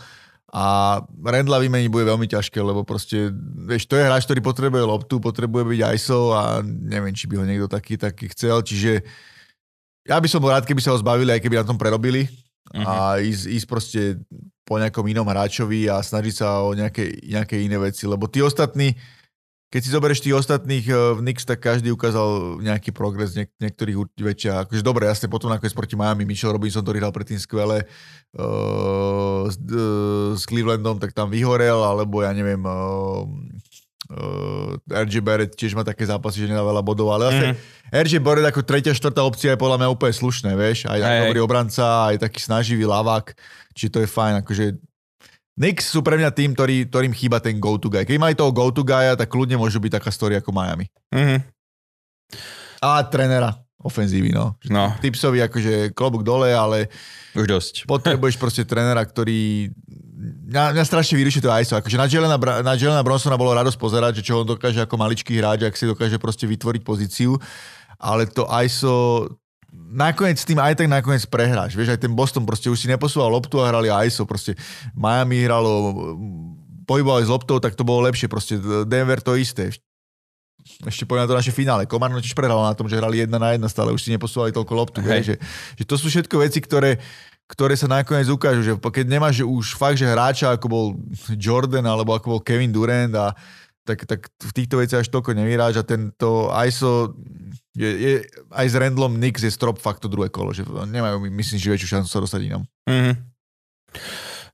[0.54, 3.34] a Rendla vymeniť bude veľmi ťažké, lebo proste,
[3.66, 7.44] vieš, to je hráč, ktorý potrebuje loptu, potrebuje byť ISO a neviem, či by ho
[7.44, 9.02] niekto taký, taký chcel, čiže
[10.06, 12.30] ja by som bol rád, keby sa ho zbavili, aj keby na tom prerobili
[12.70, 12.86] uh-huh.
[12.86, 13.26] a mhm.
[13.26, 14.00] ísť, ísť proste
[14.66, 18.94] po nejakom inom hráčovi a snažiť sa o nejaké, nejaké iné veci, lebo tí ostatní,
[19.66, 23.96] keď si zoberieš tých ostatných eh, v Knicks, tak každý ukázal nejaký progres, niek- niektorých
[24.14, 24.66] väčšia.
[24.66, 29.56] Akože dobre, jasne, potom nakoniec proti Miami, Mitchell Robinson, ktorý hral predtým skvele uh, s,
[29.58, 33.26] uh, s Clevelandom, tak tam vyhorel, alebo ja neviem, uh,
[34.14, 37.58] uh, RJ Barrett tiež má také zápasy, že nedá veľa bodov, ale vlastne mm.
[37.90, 41.40] RJ Barrett ako tretia, štvrtá opcia je podľa mňa úplne slušné, vieš, aj, aj dobrý
[41.42, 43.34] obranca, aj taký snaživý lavák,
[43.74, 44.64] čiže to je fajn, akože
[45.56, 48.04] Knicks sú pre mňa tým, ktorý, ktorým chýba ten go-to guy.
[48.04, 50.84] Keď mali toho go-to guya, tak kľudne môžu byť taká story ako Miami.
[51.08, 51.38] Mm-hmm.
[52.84, 54.58] A trénera ofenzívy, no.
[54.68, 54.92] no.
[54.98, 56.92] Tipsovi akože klobúk dole, ale
[57.32, 57.74] už dosť.
[57.88, 59.70] Potrebuješ proste trénera, ktorý...
[60.50, 61.74] Mňa, mňa strašne vyrušuje to ISO.
[61.78, 65.38] Akože na Jelena, na Jelena Bronsona bolo radosť pozerať, že čo on dokáže ako maličký
[65.38, 67.36] hráč, ak si dokáže proste vytvoriť pozíciu.
[67.96, 69.24] Ale to ISO
[69.96, 71.72] nakoniec tým aj tak nakoniec prehráš.
[71.72, 74.28] Vieš, aj ten Boston proste už si neposúval loptu a hrali ISO.
[74.28, 74.52] Proste
[74.92, 75.94] Miami hralo
[76.84, 78.28] pohybovali s loptou, tak to bolo lepšie.
[78.28, 79.72] Proste Denver to isté.
[80.82, 81.86] Ešte poviem na to naše finále.
[81.86, 84.72] Komarno tiež prehralo na tom, že hrali jedna na jedna stále, už si neposúvali toľko
[84.74, 84.98] loptu.
[85.00, 85.32] Hej.
[85.32, 85.34] Že,
[85.78, 86.98] že, to sú všetko veci, ktoré,
[87.46, 88.66] ktoré sa nakoniec ukážu.
[88.66, 90.86] Že keď nemáš že už fakt, že hráča ako bol
[91.38, 93.30] Jordan alebo ako bol Kevin Durant a
[93.86, 97.14] tak, tak v týchto veciach až toľko nevyráž a tento ISO
[97.76, 98.12] je, je,
[98.56, 101.88] aj s Randlom Nix je strop fakt to druhé kolo, že nemajú, myslím, že väčšiu
[102.00, 102.64] šancu sa dostať inom.
[102.88, 103.14] Mm-hmm.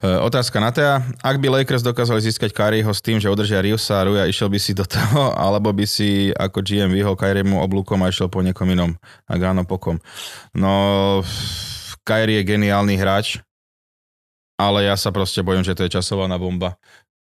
[0.02, 0.98] Otázka na Tea.
[1.22, 4.58] Ak by Lakers dokázali získať Kyrieho s tým, že udržia Riusa a Ruja, išiel by
[4.58, 8.66] si do toho, alebo by si ako GM vyhol Kyriemu oblúkom a išiel po niekom
[8.66, 8.98] inom?
[9.30, 10.02] Ak áno, pokom.
[10.58, 11.22] No,
[12.02, 13.38] Kyrie je geniálny hráč,
[14.58, 16.74] ale ja sa proste bojím, že to je časovaná bomba.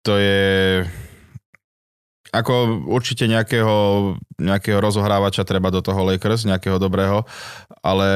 [0.07, 0.87] To je
[2.33, 3.75] ako určite nejakého,
[4.41, 7.21] nejakého rozohrávača treba do toho Lakers, nejakého dobrého,
[7.85, 8.09] ale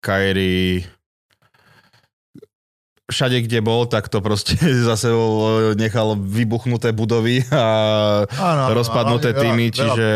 [0.00, 0.88] Kyrie
[3.12, 4.56] všade, kde bol, tak to proste
[4.88, 5.12] zase
[5.76, 7.64] nechal vybuchnuté budovy a
[8.24, 10.08] áno, rozpadnuté veľa- týmy, veľa- čiže...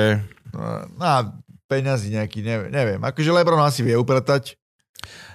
[0.97, 1.29] No, a
[1.69, 3.01] peňazí nejaký, neviem, neviem.
[3.05, 4.57] Akože Lebron asi vie upratať.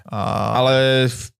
[0.09, 0.19] A,
[0.57, 0.73] Ale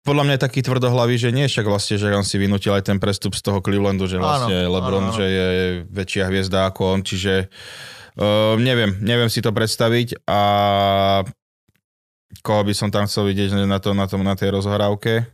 [0.06, 2.98] podľa mňa je taký tvrdohlavý, že nie však vlastne, že on si vynútil aj ten
[3.02, 5.18] prestup z toho Clevelandu, že vlastne Áno, LeBron, áno, áno.
[5.18, 5.48] že je
[5.90, 7.50] väčšia hviezda ako on, čiže
[8.18, 10.42] uh, neviem, neviem si to predstaviť a
[12.42, 15.26] koho by som tam chcel vidieť na, to, na, tom, na tej rozhrávke.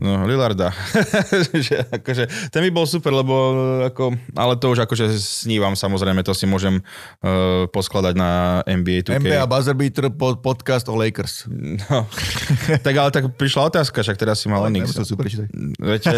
[0.00, 0.72] No, Lillarda.
[1.68, 3.36] že, akože, ten by bol super, lebo
[3.84, 9.20] ako, ale to už akože snívam samozrejme, to si môžem uh, poskladať na NBA 2K.
[9.20, 11.44] NBA Buzzer Beater pod, podcast o Lakers.
[11.52, 12.08] No.
[12.86, 15.48] tak ale tak prišla otázka, však teraz si mal si prečítať.
[15.76, 16.16] Viete,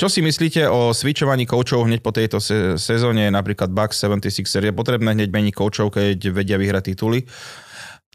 [0.00, 4.72] čo si myslíte o switchovaní koučov hneď po tejto se- sezóne, napríklad Bucks 76 Je
[4.72, 7.28] potrebné hneď meniť koučov, keď vedia vyhrať tituly?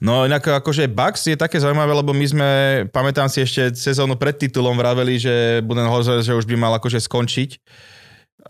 [0.03, 2.49] No inak akože Bucks je také zaujímavé, lebo my sme,
[2.91, 7.63] pamätám si ešte sezónu pred titulom vraveli, že Budenholzer, že už by mal akože skončiť,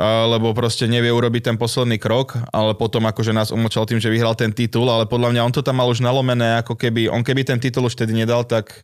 [0.02, 4.34] lebo proste nevie urobiť ten posledný krok, ale potom akože nás umočal tým, že vyhral
[4.34, 7.46] ten titul, ale podľa mňa on to tam mal už nalomené, ako keby, on keby
[7.46, 8.82] ten titul už tedy nedal, tak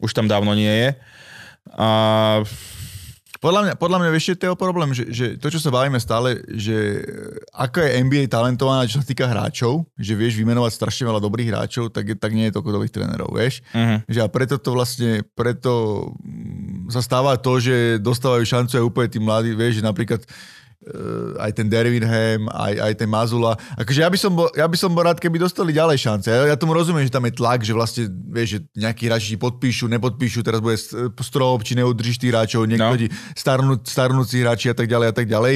[0.00, 0.88] už tam dávno nie je.
[1.76, 1.88] A
[3.42, 6.38] Podľa mňa, podľa mňa vieš, čo je problém, že, že to, čo sa bavíme stále,
[6.54, 7.02] že
[7.50, 11.90] ako je NBA talentovaná, čo sa týka hráčov, že vieš vymenovať strašne veľa dobrých hráčov,
[11.90, 13.66] tak, tak nie je toľko dobrých trénerov, vieš.
[13.74, 13.98] uh-huh.
[14.06, 15.72] Že a preto to vlastne, preto
[16.22, 20.22] mm, sa stáva to, že dostávajú šancu aj úplne tí mladí, vieš, že napríklad
[21.38, 23.54] aj ten Dervinham, aj, aj ten Mazula.
[23.78, 26.26] Akože ja by, som bol, ja by som bol rád, keby dostali ďalej šance.
[26.26, 29.86] Ja, ja tomu rozumiem, že tam je tlak, že vlastne, vieš, že nejakí hráči podpíšu,
[29.86, 33.06] nepodpíšu, teraz bude st- strop, či neudržíš tých hráčov, niekto No.
[33.32, 35.54] starnú, starnúci hráči a tak ďalej a tak ďalej.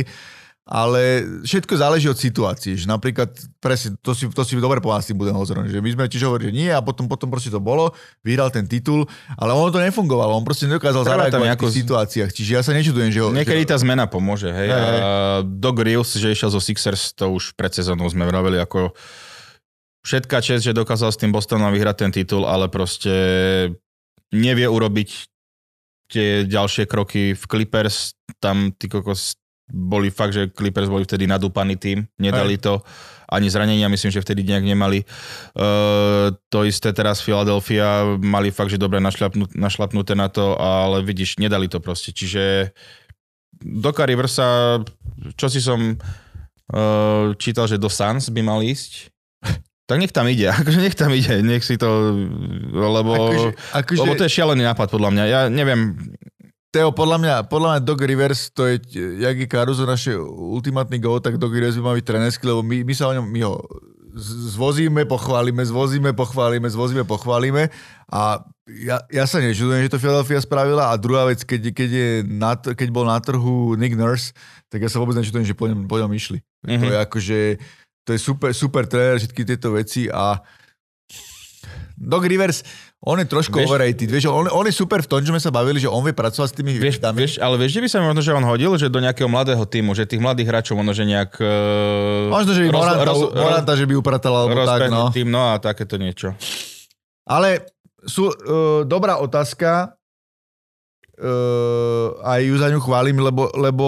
[0.67, 2.75] Ale všetko záleží od situácií.
[2.75, 3.31] Že napríklad,
[3.63, 6.51] presne, to si, to si dobre povedal s tým Budenholzerom, že my sme tiež hovorili,
[6.51, 7.95] že nie a potom, potom proste to bolo,
[8.27, 9.07] vyhral ten titul,
[9.39, 12.31] ale ono to nefungovalo, on proste nedokázal zareagovať v nejakú- tých situáciách.
[12.35, 13.31] Čiže ja sa nečudujem, že ho...
[13.31, 14.67] Niekedy že, tá zmena pomôže, hej.
[14.67, 15.01] Hej, hej.
[15.63, 18.91] Doc Reels, že išiel zo Sixers, to už pred sezónou sme vraveli ako
[20.03, 23.15] všetká čest, že dokázal s tým Bostonom vyhrať ten titul, ale proste
[24.35, 25.31] nevie urobiť
[26.11, 31.75] tie ďalšie kroky v Clippers, tam ty kokos boli fakt, že Clippers boli vtedy nadúpaný
[31.75, 32.87] tým, nedali to,
[33.27, 35.03] ani zranenia myslím, že vtedy nejak nemali.
[35.59, 39.03] Uh, to isté teraz Philadelphia, mali fakt, že dobre
[39.55, 42.71] našlapnuté na to, ale vidíš, nedali to proste, čiže
[43.57, 44.79] Doka Riversa,
[45.35, 49.11] čo si som uh, čítal, že do Suns by mal ísť,
[49.91, 52.15] tak nech tam ide, akože nech tam ide, nech si to,
[52.71, 55.25] lebo, akože, akože, lebo to je šialený nápad podľa mňa.
[55.27, 55.99] Ja neviem,
[56.75, 58.77] Teo, podľa mňa, podľa mňa Doc Rivers, to je,
[59.23, 62.85] jak je Caruso naše ultimátny go, tak Doc Rivers by mal byť trenerský, lebo my,
[62.85, 63.55] my sa o ňom, my ho
[64.17, 67.69] zvozíme, pochválime, zvozíme, pochválime, zvozíme, pochválime
[68.09, 72.11] a ja, ja sa nečudujem, že to Philadelphia spravila a druhá vec, keď, keď, je
[72.25, 74.33] na, keď bol na trhu Nick Nurse,
[74.73, 76.41] tak ja sa vôbec nečudujem, že po ňom, po ňom išli.
[76.65, 76.81] Mm-hmm.
[76.81, 76.93] To Mhm.
[76.93, 77.39] je akože,
[78.09, 80.41] to je super, super tréner, všetky tieto veci a
[81.97, 82.65] Doc Rivers,
[83.07, 84.11] on je trošku Vieš- overrated.
[84.11, 86.49] Vieš, on, on je super v tom, že sme sa bavili, že on vie pracovať
[86.51, 87.17] s tými vieš, hviezdami.
[87.23, 89.95] vieš, ale vieš, že by sa možno, že on hodil, že do nejakého mladého týmu,
[89.95, 91.39] že tých mladých hráčov možno, že nejak...
[91.39, 95.15] Uh, Možno, že by Moranta, Moranta že by upratala, alebo tak, no.
[95.15, 96.35] tým, no a takéto niečo.
[97.23, 97.71] Ale
[98.03, 99.96] sú, uh, dobrá otázka,
[101.21, 103.87] uh, aj ju za ňu chválim, lebo, lebo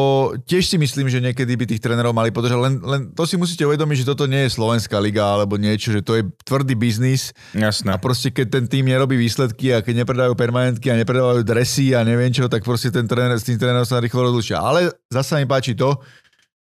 [0.48, 3.64] tiež si myslím, že niekedy by tých trénerov mali podržať, len, len to si musíte
[3.68, 7.92] uvedomiť, že toto nie je slovenská liga alebo niečo, že to je tvrdý biznis Jasné.
[7.92, 12.00] a proste keď ten tým nerobí výsledky a keď nepredajú permanentky a nepredávajú dresy a
[12.04, 14.60] neviem čo, tak proste ten tréner, s tým trénerom sa rýchlo rozlučia.
[14.60, 16.00] Ale zasa mi páči to,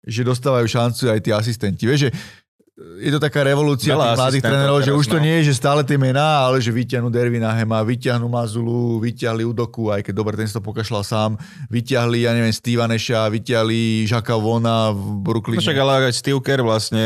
[0.07, 1.83] že dostávajú šancu aj tí asistenti.
[1.83, 2.11] Vieš, že
[2.77, 5.25] je to taká revolúcia Veľa tých mladých trénerov, že už to no.
[5.25, 9.89] nie je, že stále tie mená, ale že vyťahnú Dervina Hema, vyťahnú Mazulu, vyťahli Udoku,
[9.89, 11.31] aj keď dobre, ten si to pokašľal sám,
[11.73, 15.57] vyťahli, ja neviem, Steva Neša, vyťahli Žaka Vona v Brooklyne.
[15.57, 17.05] No však ale aj Steve Kerr vlastne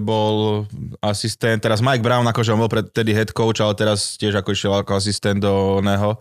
[0.00, 0.64] bol
[1.04, 4.72] asistent, teraz Mike Brown, akože on bol predtedy head coach, ale teraz tiež ako išiel
[4.72, 6.16] ako asistent do neho.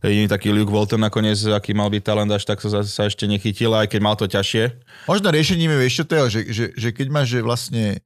[0.00, 3.76] Jediný taký Luke Walton nakoniec, aký mal byť talent, až tak sa, sa ešte nechytil,
[3.76, 4.72] aj keď mal to ťažšie.
[5.04, 8.00] Možno riešením je, vieš čo to je, že, že, že keď máš, že vlastne,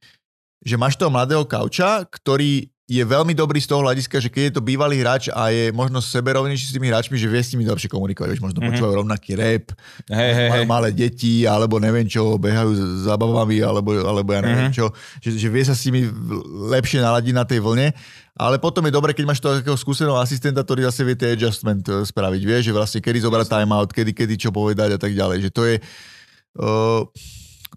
[0.63, 4.55] že máš toho mladého kauča, ktorý je veľmi dobrý z toho hľadiska, že keď je
[4.59, 7.89] to bývalý hráč a je možno seberovnejší s tými hráčmi, že vie s nimi lepšie
[7.89, 8.61] komunikovať, vieš, možno Mhm.
[8.61, 8.69] mm-hmm.
[8.77, 9.65] počúvajú rovnaký rap,
[10.13, 14.69] Hej, hej, majú malé deti, alebo neviem čo, behajú s zabavami, alebo, alebo ja neviem
[14.69, 14.77] Mhm.
[14.77, 14.93] čo,
[15.25, 16.05] že, že vie sa s nimi
[16.69, 17.97] lepšie naladiť na tej vlne,
[18.37, 22.05] ale potom je dobre, keď máš takého skúseného asistenta, ktorý zase vie tie adjustment eh,
[22.05, 25.51] spraviť, vieš, že vlastne kedy zobrať timeout, kedy, kedy čo povedať a tak ďalej, že
[25.55, 25.81] to je...
[26.53, 27.09] Uh,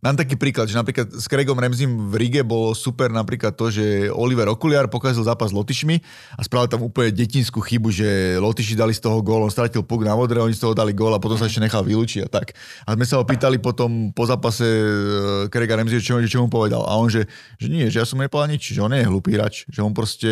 [0.05, 4.05] Mám taký príklad, že napríklad s Craigom Ramseym v Rige bolo super napríklad to, že
[4.13, 5.97] Oliver Okuliar pokazil zápas s Lotyšmi
[6.37, 10.05] a spravil tam úplne detinskú chybu, že Lotyši dali z toho gól, on stratil puk
[10.05, 12.53] na modré, oni z toho dali gól a potom sa ešte nechal vylúčiť a tak.
[12.85, 16.85] A sme sa ho pýtali potom po zápase eh, Craiga Ramsey, čo, čo mu povedal.
[16.85, 17.25] A on, že,
[17.57, 19.89] že nie, že ja som nepovedal nič, že on nie je hlupý hráč, že on
[19.89, 20.29] proste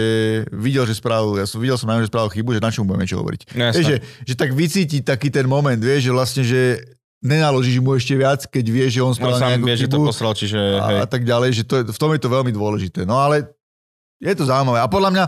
[0.53, 2.85] videl, že spravil, ja som videl som na ňom, že spravil chybu, že na čom
[2.85, 3.57] budeme čo hovoriť.
[3.57, 6.61] Vieš, že, že tak vycíti taký ten moment, vieš, že vlastne, že
[7.23, 10.35] nenaložíš mu ešte viac, keď vie, že on spravil no, sám vie, že to poslal,
[10.35, 10.59] čiže...
[10.59, 13.07] A, a tak ďalej, že to je, v tom je to veľmi dôležité.
[13.07, 13.47] No ale
[14.19, 14.83] je to zaujímavé.
[14.83, 15.25] A podľa mňa,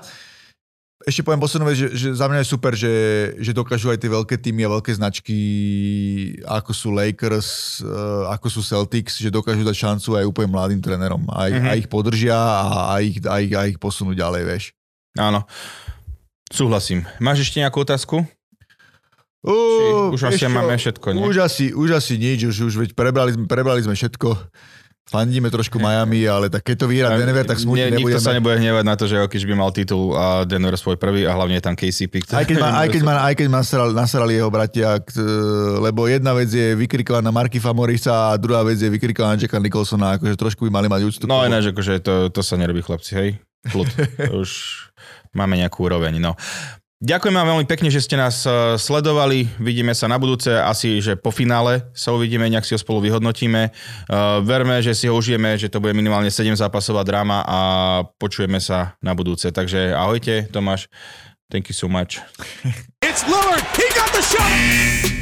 [1.08, 2.94] ešte poviem poslednú vec, že, že za mňa je super, že,
[3.40, 5.38] že dokážu aj tie veľké týmy a veľké značky,
[6.44, 11.24] ako sú Lakers, uh, ako sú Celtics, že dokážu dať šancu aj úplne mladým trénerom.
[11.32, 11.70] A, mm-hmm.
[11.72, 14.64] a ich podržia a, a, ich, a, ich, a ich posunú ďalej, vieš.
[15.16, 15.48] Áno.
[16.52, 17.08] Súhlasím.
[17.24, 18.28] Máš ešte nejakú otázku?
[19.46, 21.22] Uh, už asi máme všetko, nie?
[21.22, 24.34] Už asi, už asi nič, už, už veď prebrali, prebrali sme všetko.
[25.06, 28.58] Fandíme trošku Miami, ale tak keď to vyhrá Denver, tak smutne Nie, Nikto sa nebude
[28.58, 31.64] hnevať na to, že Jokic by mal titul a Denver svoj prvý a hlavne je
[31.70, 32.26] tam KCP.
[32.26, 32.42] Ktorý...
[32.42, 34.98] Aj keď ma, aj keď ma, aj keď nasrali, nasrali jeho bratia,
[35.78, 40.34] lebo jedna vec je vykrikovaná Marky Famorisa a druhá vec je vykrikovaná Jacka Nicholsona, akože
[40.42, 41.24] trošku by mali mať úctu.
[41.30, 43.30] No ináč, akože to, to sa nerobí chlapci, hej?
[43.70, 43.86] Kľud.
[44.42, 44.50] už
[45.38, 46.34] máme nejakú úroveň, no.
[47.04, 49.52] Ďakujem vám veľmi pekne, že ste nás e, sledovali.
[49.60, 53.68] Vidíme sa na budúce, asi že po finále sa uvidíme, nejak si ho spolu vyhodnotíme.
[54.08, 57.60] Uh, verme, že si ho užijeme, že to bude minimálne 7 zápasová dráma a
[58.16, 59.52] počujeme sa na budúce.
[59.52, 60.88] Takže ahojte, Tomáš.
[61.52, 62.24] Thank you so much.
[63.04, 63.66] It's Lillard.
[63.76, 65.15] He got the shot.